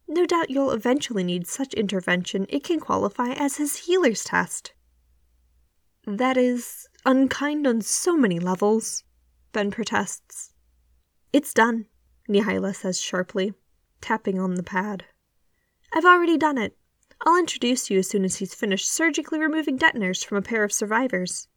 No 0.08 0.28
doubt 0.28 0.52
you'll 0.52 0.70
eventually 0.70 1.24
need 1.24 1.48
such 1.48 1.74
intervention 1.74 2.46
it 2.50 2.64
can 2.64 2.80
qualify 2.80 3.32
as 3.32 3.56
his 3.58 3.88
healer's 3.88 4.24
test. 4.24 4.74
That 6.06 6.38
is 6.38 6.88
unkind 7.04 7.66
on 7.66 7.82
so 7.82 8.16
many 8.16 8.38
levels, 8.38 9.04
Ben 9.54 9.72
protests. 9.72 10.54
It's 11.34 11.56
done, 11.56 11.88
Nihila 12.30 12.76
says 12.76 13.02
sharply, 13.02 13.56
tapping 14.02 14.40
on 14.40 14.56
the 14.56 14.64
pad. 14.64 15.06
I've 15.94 16.06
already 16.06 16.38
done 16.38 16.58
it. 16.58 16.78
I'll 17.22 17.38
introduce 17.38 17.90
you 17.90 18.00
as 18.00 18.10
soon 18.10 18.26
as 18.26 18.38
he's 18.38 18.54
finished 18.54 18.92
surgically 18.92 19.40
removing 19.40 19.78
detonators 19.78 20.24
from 20.24 20.38
a 20.38 20.42
pair 20.42 20.64
of 20.64 20.74
survivors. 20.74 21.48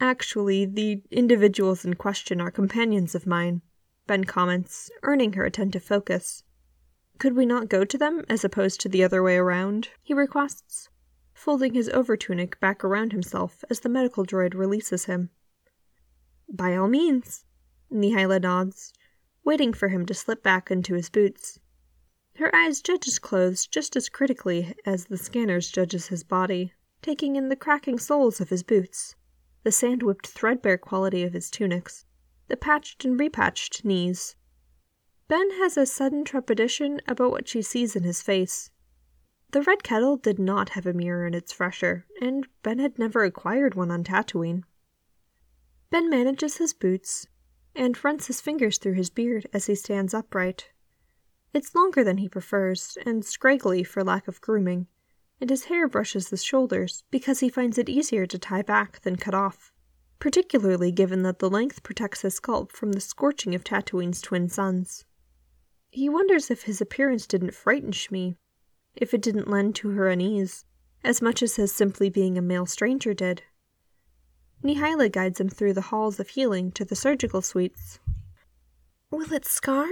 Actually, 0.00 0.64
the 0.64 1.02
individuals 1.10 1.84
in 1.84 1.94
question 1.94 2.40
are 2.40 2.50
companions 2.50 3.14
of 3.14 3.26
mine, 3.26 3.62
Ben 4.06 4.24
comments, 4.24 4.90
earning 5.02 5.32
her 5.32 5.44
attentive 5.44 5.82
focus. 5.82 6.44
Could 7.18 7.34
we 7.34 7.44
not 7.44 7.68
go 7.68 7.84
to 7.84 7.98
them 7.98 8.24
as 8.28 8.44
opposed 8.44 8.80
to 8.80 8.88
the 8.88 9.02
other 9.02 9.22
way 9.22 9.36
around? 9.36 9.88
he 10.02 10.14
requests 10.14 10.88
folding 11.38 11.72
his 11.72 11.88
overtunic 11.90 12.58
back 12.58 12.82
around 12.82 13.12
himself 13.12 13.64
as 13.70 13.80
the 13.80 13.88
medical 13.88 14.26
droid 14.26 14.54
releases 14.54 15.04
him. 15.04 15.30
By 16.52 16.76
all 16.76 16.88
means, 16.88 17.44
Nihila 17.92 18.42
nods, 18.42 18.92
waiting 19.48 19.72
for 19.72 19.88
him 19.88 20.04
to 20.04 20.12
slip 20.12 20.42
back 20.42 20.70
into 20.70 20.92
his 20.92 21.08
boots. 21.08 21.58
Her 22.36 22.54
eyes 22.54 22.82
judge 22.82 23.06
his 23.06 23.18
clothes 23.18 23.66
just 23.66 23.96
as 23.96 24.10
critically 24.10 24.74
as 24.84 25.06
the 25.06 25.16
scanner's 25.16 25.70
judges 25.70 26.08
his 26.08 26.22
body, 26.22 26.74
taking 27.00 27.34
in 27.34 27.48
the 27.48 27.56
cracking 27.56 27.98
soles 27.98 28.42
of 28.42 28.50
his 28.50 28.62
boots, 28.62 29.16
the 29.62 29.72
sand-whipped 29.72 30.26
threadbare 30.26 30.76
quality 30.76 31.22
of 31.22 31.32
his 31.32 31.50
tunics, 31.50 32.04
the 32.48 32.58
patched 32.58 33.06
and 33.06 33.18
repatched 33.18 33.86
knees. 33.86 34.36
Ben 35.28 35.52
has 35.52 35.78
a 35.78 35.86
sudden 35.86 36.26
trepidation 36.26 37.00
about 37.08 37.30
what 37.30 37.48
she 37.48 37.62
sees 37.62 37.96
in 37.96 38.02
his 38.02 38.20
face, 38.20 38.70
the 39.52 39.62
red 39.62 39.82
kettle 39.82 40.18
did 40.18 40.38
not 40.38 40.68
have 40.70 40.84
a 40.84 40.92
mirror 40.92 41.26
in 41.26 41.32
its 41.32 41.54
fresher, 41.54 42.04
and 42.20 42.46
Ben 42.62 42.80
had 42.80 42.98
never 42.98 43.24
acquired 43.24 43.74
one 43.74 43.90
on 43.90 44.04
Tatooine. 44.04 44.64
Ben 45.88 46.10
manages 46.10 46.58
his 46.58 46.74
boots 46.74 47.26
and 47.78 48.04
runs 48.04 48.26
his 48.26 48.40
fingers 48.40 48.76
through 48.76 48.94
his 48.94 49.08
beard 49.08 49.46
as 49.52 49.66
he 49.66 49.74
stands 49.74 50.12
upright. 50.12 50.70
It's 51.54 51.74
longer 51.74 52.02
than 52.02 52.18
he 52.18 52.28
prefers, 52.28 52.98
and 53.06 53.24
scraggly 53.24 53.84
for 53.84 54.04
lack 54.04 54.28
of 54.28 54.40
grooming, 54.40 54.88
and 55.40 55.48
his 55.48 55.64
hair 55.66 55.88
brushes 55.88 56.28
the 56.28 56.36
shoulders 56.36 57.04
because 57.10 57.40
he 57.40 57.48
finds 57.48 57.78
it 57.78 57.88
easier 57.88 58.26
to 58.26 58.38
tie 58.38 58.62
back 58.62 59.00
than 59.02 59.16
cut 59.16 59.34
off, 59.34 59.72
particularly 60.18 60.90
given 60.90 61.22
that 61.22 61.38
the 61.38 61.48
length 61.48 61.82
protects 61.84 62.22
his 62.22 62.34
scalp 62.34 62.72
from 62.72 62.92
the 62.92 63.00
scorching 63.00 63.54
of 63.54 63.62
Tatooine's 63.62 64.20
twin 64.20 64.48
suns. 64.48 65.04
He 65.88 66.08
wonders 66.08 66.50
if 66.50 66.64
his 66.64 66.80
appearance 66.80 67.26
didn't 67.26 67.54
frighten 67.54 67.92
Shmi 67.92 68.36
if 68.96 69.14
it 69.14 69.22
didn't 69.22 69.48
lend 69.48 69.76
to 69.76 69.90
her 69.90 70.08
unease, 70.08 70.64
as 71.04 71.22
much 71.22 71.42
as 71.42 71.54
his 71.54 71.72
simply 71.72 72.10
being 72.10 72.36
a 72.36 72.42
male 72.42 72.66
stranger 72.66 73.14
did. 73.14 73.44
Nihila 74.62 75.12
guides 75.12 75.40
him 75.40 75.48
through 75.48 75.74
the 75.74 75.88
halls 75.92 76.18
of 76.18 76.30
healing 76.30 76.72
to 76.72 76.84
the 76.84 76.96
surgical 76.96 77.42
suites. 77.42 78.00
Will 79.10 79.32
it 79.32 79.44
scar? 79.44 79.88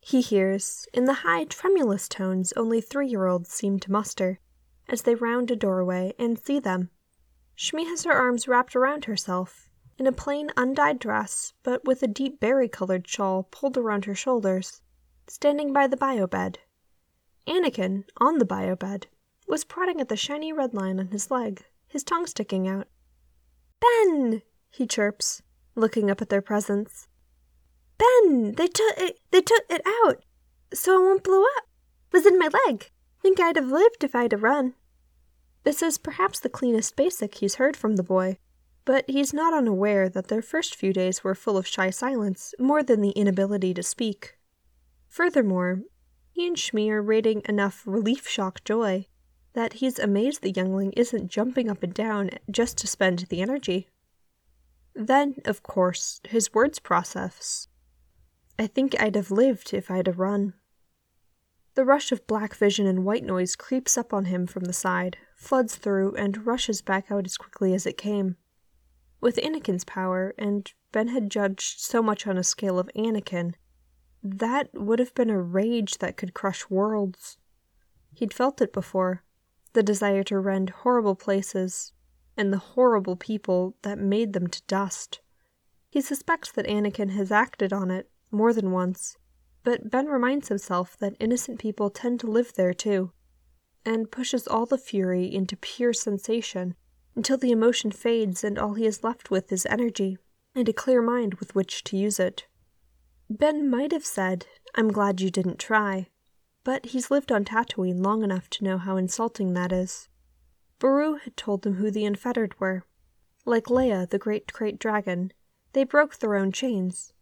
He 0.00 0.20
hears, 0.20 0.86
in 0.92 1.04
the 1.04 1.22
high, 1.22 1.44
tremulous 1.44 2.08
tones 2.08 2.52
only 2.54 2.80
three 2.80 3.08
year 3.08 3.26
olds 3.26 3.50
seem 3.50 3.78
to 3.80 3.92
muster, 3.92 4.40
as 4.88 5.02
they 5.02 5.14
round 5.14 5.50
a 5.50 5.56
doorway 5.56 6.14
and 6.18 6.38
see 6.38 6.58
them. 6.58 6.90
Shmi 7.56 7.84
has 7.84 8.04
her 8.04 8.12
arms 8.12 8.48
wrapped 8.48 8.74
around 8.74 9.04
herself, 9.04 9.70
in 9.98 10.06
a 10.06 10.12
plain 10.12 10.50
undyed 10.56 10.98
dress, 10.98 11.52
but 11.62 11.84
with 11.84 12.02
a 12.02 12.08
deep 12.08 12.40
berry 12.40 12.68
colored 12.68 13.06
shawl 13.06 13.44
pulled 13.44 13.78
around 13.78 14.06
her 14.06 14.14
shoulders, 14.14 14.82
standing 15.28 15.72
by 15.72 15.86
the 15.86 15.96
bio 15.96 16.26
bed, 16.26 16.58
Anakin, 17.46 18.04
on 18.18 18.38
the 18.38 18.44
bio 18.44 18.76
bed, 18.76 19.08
was 19.48 19.64
prodding 19.64 20.00
at 20.00 20.08
the 20.08 20.16
shiny 20.16 20.52
red 20.52 20.74
line 20.74 21.00
on 21.00 21.08
his 21.08 21.30
leg, 21.30 21.64
his 21.88 22.04
tongue 22.04 22.26
sticking 22.26 22.68
out. 22.68 22.86
Ben! 23.82 24.42
he 24.70 24.86
chirps, 24.86 25.42
looking 25.74 26.10
up 26.10 26.22
at 26.22 26.28
their 26.28 26.40
presence. 26.40 27.08
Ben! 27.98 28.52
They 28.52 28.68
took 28.68 28.94
it 28.96 29.18
they 29.30 29.40
took 29.40 29.64
it 29.68 29.82
out, 30.04 30.24
so 30.72 31.00
it 31.00 31.04
won't 31.04 31.24
blow 31.24 31.42
up. 31.42 31.64
It 32.12 32.16
was 32.16 32.26
in 32.26 32.38
my 32.38 32.48
leg. 32.66 32.90
Think 33.20 33.40
I'd 33.40 33.56
have 33.56 33.70
lived 33.70 34.04
if 34.04 34.14
I'd 34.14 34.32
have 34.32 34.42
run. 34.42 34.74
This 35.64 35.82
is 35.82 35.98
perhaps 35.98 36.40
the 36.40 36.48
cleanest 36.48 36.96
basic 36.96 37.36
he's 37.36 37.56
heard 37.56 37.76
from 37.76 37.96
the 37.96 38.02
boy, 38.02 38.38
but 38.84 39.04
he's 39.08 39.32
not 39.32 39.54
unaware 39.54 40.08
that 40.08 40.28
their 40.28 40.42
first 40.42 40.74
few 40.74 40.92
days 40.92 41.22
were 41.22 41.34
full 41.34 41.56
of 41.56 41.66
shy 41.66 41.90
silence 41.90 42.54
more 42.58 42.82
than 42.82 43.00
the 43.00 43.10
inability 43.10 43.74
to 43.74 43.82
speak. 43.82 44.38
Furthermore, 45.08 45.82
he 46.32 46.46
and 46.46 46.56
Shmi 46.56 46.88
are 46.90 47.02
rating 47.02 47.42
enough 47.48 47.82
relief 47.86 48.28
shock 48.28 48.64
joy 48.64 49.06
that 49.54 49.74
he's 49.74 49.98
amazed 49.98 50.42
the 50.42 50.50
youngling 50.50 50.92
isn't 50.92 51.30
jumping 51.30 51.70
up 51.70 51.82
and 51.82 51.92
down 51.92 52.30
just 52.50 52.78
to 52.78 52.86
spend 52.86 53.20
the 53.28 53.42
energy. 53.42 53.88
Then, 54.94 55.36
of 55.44 55.62
course, 55.62 56.20
his 56.28 56.52
words 56.52 56.78
process. 56.78 57.68
I 58.58 58.66
think 58.66 59.00
I'd 59.00 59.16
have 59.16 59.30
lived 59.30 59.72
if 59.72 59.90
I'd 59.90 60.06
have 60.06 60.18
run. 60.18 60.54
The 61.74 61.84
rush 61.84 62.12
of 62.12 62.26
black 62.26 62.54
vision 62.54 62.86
and 62.86 63.04
white 63.04 63.24
noise 63.24 63.56
creeps 63.56 63.96
up 63.96 64.12
on 64.12 64.26
him 64.26 64.46
from 64.46 64.64
the 64.64 64.74
side, 64.74 65.16
floods 65.34 65.76
through, 65.76 66.14
and 66.16 66.46
rushes 66.46 66.82
back 66.82 67.10
out 67.10 67.24
as 67.24 67.38
quickly 67.38 67.72
as 67.72 67.86
it 67.86 67.96
came. 67.96 68.36
With 69.20 69.36
Anakin's 69.36 69.84
power, 69.84 70.34
and 70.36 70.70
Ben 70.92 71.08
had 71.08 71.30
judged 71.30 71.80
so 71.80 72.02
much 72.02 72.26
on 72.26 72.36
a 72.36 72.44
scale 72.44 72.78
of 72.78 72.90
Anakin, 72.94 73.54
that 74.22 74.68
would 74.74 74.98
have 74.98 75.14
been 75.14 75.30
a 75.30 75.40
rage 75.40 75.98
that 75.98 76.16
could 76.16 76.34
crush 76.34 76.68
worlds. 76.68 77.38
He'd 78.14 78.34
felt 78.34 78.60
it 78.60 78.72
before 78.72 79.22
the 79.72 79.82
desire 79.82 80.22
to 80.24 80.38
rend 80.38 80.70
horrible 80.70 81.14
places 81.14 81.92
and 82.36 82.52
the 82.52 82.58
horrible 82.58 83.16
people 83.16 83.76
that 83.82 83.98
made 83.98 84.32
them 84.32 84.46
to 84.46 84.62
dust, 84.66 85.20
He 85.90 86.00
suspects 86.00 86.50
that 86.52 86.66
Anakin 86.66 87.10
has 87.10 87.30
acted 87.30 87.72
on 87.72 87.90
it 87.90 88.10
more 88.30 88.52
than 88.52 88.70
once, 88.70 89.16
but 89.62 89.90
Ben 89.90 90.06
reminds 90.06 90.48
himself 90.48 90.96
that 90.98 91.16
innocent 91.20 91.58
people 91.58 91.90
tend 91.90 92.20
to 92.20 92.26
live 92.26 92.54
there 92.54 92.74
too, 92.74 93.12
and 93.84 94.10
pushes 94.10 94.48
all 94.48 94.66
the 94.66 94.78
fury 94.78 95.32
into 95.32 95.56
pure 95.56 95.92
sensation 95.92 96.74
until 97.14 97.36
the 97.36 97.52
emotion 97.52 97.90
fades 97.90 98.42
and 98.42 98.58
all 98.58 98.74
he 98.74 98.86
is 98.86 99.04
left 99.04 99.30
with 99.30 99.52
is 99.52 99.66
energy 99.66 100.16
and 100.54 100.68
a 100.68 100.72
clear 100.72 101.02
mind 101.02 101.34
with 101.34 101.54
which 101.54 101.84
to 101.84 101.96
use 101.96 102.18
it. 102.18 102.46
Ben 103.28 103.68
might 103.68 103.92
have 103.92 104.04
said, 104.04 104.46
I'm 104.74 104.88
glad 104.88 105.20
you 105.20 105.30
didn't 105.30 105.58
try, 105.58 106.08
but 106.64 106.86
he's 106.86 107.10
lived 107.10 107.32
on 107.32 107.44
Tatooine 107.44 108.04
long 108.04 108.22
enough 108.22 108.48
to 108.50 108.64
know 108.64 108.78
how 108.78 108.96
insulting 108.96 109.52
that 109.54 109.72
is. 109.72 110.08
Beru 110.78 111.16
had 111.16 111.36
told 111.36 111.62
them 111.62 111.74
who 111.74 111.90
the 111.90 112.04
unfettered 112.04 112.58
were. 112.60 112.84
Like 113.44 113.64
Leia, 113.64 114.08
the 114.08 114.18
great 114.18 114.46
krayt 114.48 114.78
dragon, 114.78 115.32
they 115.72 115.84
broke 115.84 116.18
their 116.18 116.36
own 116.36 116.52
chains. 116.52 117.12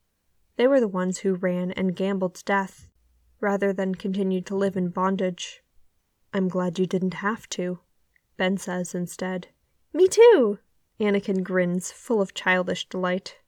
They 0.57 0.67
were 0.67 0.81
the 0.81 0.89
ones 0.89 1.19
who 1.19 1.35
ran 1.35 1.71
and 1.73 1.97
gambled 1.97 2.35
to 2.37 2.45
death, 2.45 2.89
rather 3.41 3.73
than 3.73 3.95
continued 3.95 4.47
to 4.47 4.57
live 4.57 4.77
in 4.77 4.89
bondage. 4.89 5.63
I'm 6.33 6.49
glad 6.49 6.79
you 6.79 6.87
didn't 6.87 7.15
have 7.15 7.49
to, 7.51 7.81
Ben 8.37 8.59
says 8.59 8.95
instead. 8.95 9.49
Me 9.93 10.07
too, 10.07 10.59
Anakin 11.01 11.43
grins, 11.43 11.91
full 11.91 12.21
of 12.21 12.35
childish 12.35 12.89
delight. 12.89 13.39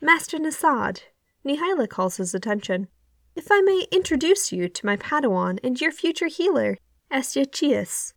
Master 0.00 0.38
Nasad, 0.38 1.02
Nihila 1.44 1.88
calls 1.88 2.16
his 2.16 2.34
attention. 2.34 2.88
If 3.36 3.52
I 3.52 3.60
may 3.60 3.84
introduce 3.92 4.50
you 4.50 4.66
to 4.66 4.86
my 4.86 4.96
Padawan 4.96 5.58
and 5.62 5.78
your 5.78 5.92
future 5.92 6.28
healer, 6.28 6.78
Estia 7.12 7.44
Chius. 7.44 8.14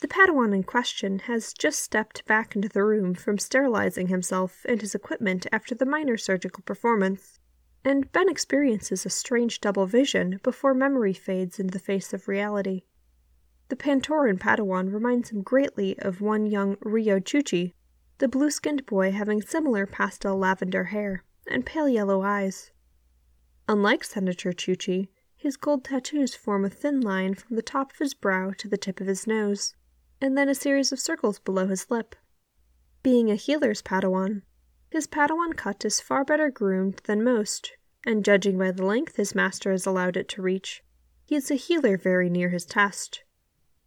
The 0.00 0.08
Padawan 0.08 0.54
in 0.54 0.62
question 0.62 1.18
has 1.20 1.52
just 1.52 1.80
stepped 1.80 2.24
back 2.24 2.56
into 2.56 2.70
the 2.70 2.82
room 2.82 3.14
from 3.14 3.36
sterilizing 3.36 4.06
himself 4.06 4.64
and 4.66 4.80
his 4.80 4.94
equipment 4.94 5.46
after 5.52 5.74
the 5.74 5.84
minor 5.84 6.16
surgical 6.16 6.62
performance, 6.62 7.38
and 7.84 8.10
Ben 8.12 8.30
experiences 8.30 9.04
a 9.04 9.10
strange 9.10 9.60
double 9.60 9.84
vision 9.84 10.40
before 10.42 10.72
memory 10.72 11.12
fades 11.12 11.60
into 11.60 11.72
the 11.72 11.78
face 11.78 12.14
of 12.14 12.26
reality. 12.26 12.84
The 13.68 13.76
Pantoran 13.76 14.38
Padawan 14.38 14.90
reminds 14.90 15.28
him 15.28 15.42
greatly 15.42 15.98
of 15.98 16.22
one 16.22 16.46
young 16.46 16.76
Riyo 16.76 17.22
Chuchi, 17.22 17.74
the 18.16 18.26
blue 18.26 18.50
skinned 18.50 18.86
boy 18.86 19.12
having 19.12 19.42
similar 19.42 19.84
pastel 19.84 20.38
lavender 20.38 20.84
hair 20.84 21.24
and 21.46 21.66
pale 21.66 21.90
yellow 21.90 22.22
eyes. 22.22 22.70
Unlike 23.70 24.02
Senator 24.02 24.50
Chuchi, 24.52 25.10
his 25.36 25.56
gold 25.56 25.84
tattoos 25.84 26.34
form 26.34 26.64
a 26.64 26.68
thin 26.68 27.00
line 27.00 27.36
from 27.36 27.54
the 27.54 27.62
top 27.62 27.92
of 27.92 27.98
his 27.98 28.14
brow 28.14 28.50
to 28.58 28.66
the 28.66 28.76
tip 28.76 29.00
of 29.00 29.06
his 29.06 29.28
nose 29.28 29.76
and 30.20 30.36
then 30.36 30.48
a 30.48 30.56
series 30.56 30.90
of 30.90 30.98
circles 30.98 31.38
below 31.38 31.68
his 31.68 31.88
lip. 31.88 32.16
Being 33.04 33.30
a 33.30 33.36
healer's 33.36 33.80
Padawan, 33.80 34.42
his 34.90 35.06
Padawan 35.06 35.56
cut 35.56 35.84
is 35.84 36.00
far 36.00 36.24
better 36.24 36.50
groomed 36.50 37.02
than 37.04 37.22
most, 37.22 37.70
and 38.04 38.24
judging 38.24 38.58
by 38.58 38.72
the 38.72 38.84
length 38.84 39.14
his 39.14 39.36
master 39.36 39.70
has 39.70 39.86
allowed 39.86 40.16
it 40.16 40.28
to 40.30 40.42
reach, 40.42 40.82
he 41.24 41.36
is 41.36 41.48
a 41.48 41.54
healer 41.54 41.96
very 41.96 42.28
near 42.28 42.48
his 42.48 42.66
test. 42.66 43.22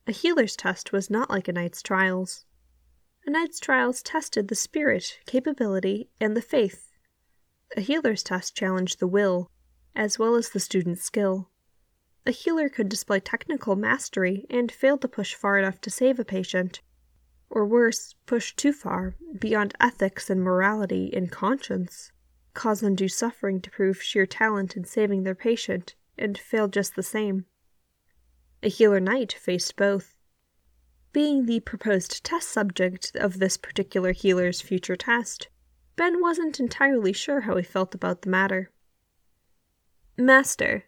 A 0.08 0.14
healer's 0.14 0.56
test 0.56 0.94
was 0.94 1.10
not 1.10 1.30
like 1.30 1.50
a 1.50 1.52
knight's 1.52 1.82
trials. 1.82 2.46
A 3.28 3.32
knight's 3.32 3.60
trials 3.60 4.02
tested 4.02 4.48
the 4.48 4.56
spirit, 4.56 5.20
capability, 5.26 6.10
and 6.22 6.38
the 6.38 6.42
faith. 6.42 6.94
A 7.76 7.82
healer's 7.82 8.24
test 8.24 8.56
challenged 8.56 9.00
the 9.00 9.08
will, 9.08 9.50
as 9.96 10.18
well 10.18 10.36
as 10.36 10.50
the 10.50 10.60
student's 10.60 11.04
skill 11.04 11.50
a 12.26 12.32
healer 12.32 12.70
could 12.70 12.88
display 12.88 13.20
technical 13.20 13.76
mastery 13.76 14.46
and 14.50 14.72
fail 14.72 14.98
to 14.98 15.08
push 15.08 15.34
far 15.34 15.58
enough 15.58 15.82
to 15.82 15.90
save 15.90 16.20
a 16.20 16.26
patient. 16.26 16.82
Or 17.50 17.66
worse, 17.66 18.16
push 18.26 18.56
too 18.56 18.72
far, 18.72 19.16
beyond 19.38 19.74
ethics 19.80 20.30
and 20.30 20.42
morality 20.42 21.14
and 21.14 21.30
conscience, 21.30 22.12
cause 22.54 22.82
undue 22.82 23.10
suffering 23.10 23.60
to 23.62 23.70
prove 23.70 24.02
sheer 24.02 24.26
talent 24.26 24.78
in 24.78 24.86
saving 24.86 25.24
their 25.24 25.36
patient, 25.36 25.96
and 26.18 26.38
fail 26.38 26.68
just 26.68 26.96
the 26.96 27.04
same. 27.04 27.46
A 28.64 28.70
healer 28.70 29.02
knight 29.02 29.34
faced 29.34 29.76
both. 29.76 30.16
Being 31.12 31.46
the 31.46 31.60
proposed 31.60 32.24
test 32.24 32.50
subject 32.50 33.12
of 33.16 33.38
this 33.38 33.58
particular 33.58 34.14
healer's 34.14 34.62
future 34.62 34.96
test, 34.96 35.50
Ben 35.96 36.22
wasn't 36.22 36.60
entirely 36.60 37.12
sure 37.12 37.42
how 37.42 37.58
he 37.58 37.64
felt 37.64 37.94
about 37.94 38.22
the 38.22 38.30
matter. 38.30 38.72
Master, 40.18 40.84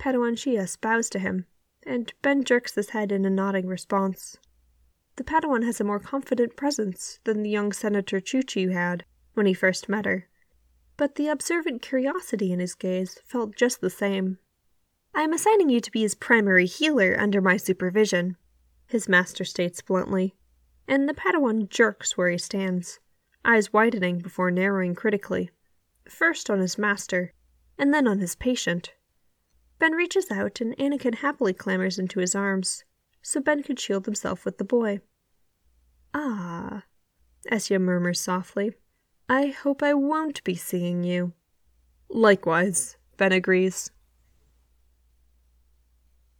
Padawan 0.00 0.36
Chius 0.36 0.76
bows 0.76 1.08
to 1.10 1.20
him, 1.20 1.46
and 1.86 2.12
Ben 2.20 2.42
jerks 2.42 2.74
his 2.74 2.90
head 2.90 3.12
in 3.12 3.24
a 3.24 3.30
nodding 3.30 3.68
response. 3.68 4.38
The 5.14 5.22
Padawan 5.22 5.64
has 5.64 5.80
a 5.80 5.84
more 5.84 6.00
confident 6.00 6.56
presence 6.56 7.20
than 7.22 7.44
the 7.44 7.50
young 7.50 7.72
Senator 7.72 8.20
Chuchi 8.20 8.72
had 8.72 9.04
when 9.34 9.46
he 9.46 9.54
first 9.54 9.88
met 9.88 10.04
her, 10.04 10.28
but 10.96 11.14
the 11.14 11.28
observant 11.28 11.80
curiosity 11.80 12.52
in 12.52 12.58
his 12.58 12.74
gaze 12.74 13.20
felt 13.24 13.54
just 13.54 13.80
the 13.80 13.88
same. 13.88 14.38
I 15.14 15.22
am 15.22 15.32
assigning 15.32 15.70
you 15.70 15.80
to 15.80 15.92
be 15.92 16.02
his 16.02 16.16
primary 16.16 16.66
healer 16.66 17.16
under 17.20 17.40
my 17.40 17.58
supervision, 17.58 18.36
his 18.88 19.08
master 19.08 19.44
states 19.44 19.80
bluntly, 19.80 20.34
and 20.88 21.08
the 21.08 21.14
Padawan 21.14 21.68
jerks 21.68 22.16
where 22.16 22.30
he 22.30 22.38
stands, 22.38 22.98
eyes 23.44 23.72
widening 23.72 24.18
before 24.18 24.50
narrowing 24.50 24.96
critically, 24.96 25.50
first 26.08 26.50
on 26.50 26.58
his 26.58 26.76
master, 26.76 27.32
and 27.78 27.92
then 27.92 28.06
on 28.06 28.18
his 28.18 28.34
patient. 28.34 28.92
Ben 29.78 29.92
reaches 29.92 30.30
out 30.30 30.60
and 30.60 30.76
Anakin 30.76 31.16
happily 31.16 31.52
clambers 31.52 31.98
into 31.98 32.20
his 32.20 32.34
arms, 32.34 32.84
so 33.22 33.40
Ben 33.40 33.62
could 33.62 33.78
shield 33.78 34.06
himself 34.06 34.44
with 34.44 34.58
the 34.58 34.64
boy. 34.64 35.00
Ah, 36.14 36.84
Estia 37.50 37.80
murmurs 37.80 38.20
softly. 38.20 38.72
I 39.28 39.46
hope 39.48 39.82
I 39.82 39.92
won't 39.92 40.42
be 40.44 40.54
seeing 40.54 41.04
you. 41.04 41.32
Likewise, 42.08 42.96
Ben 43.16 43.32
agrees. 43.32 43.90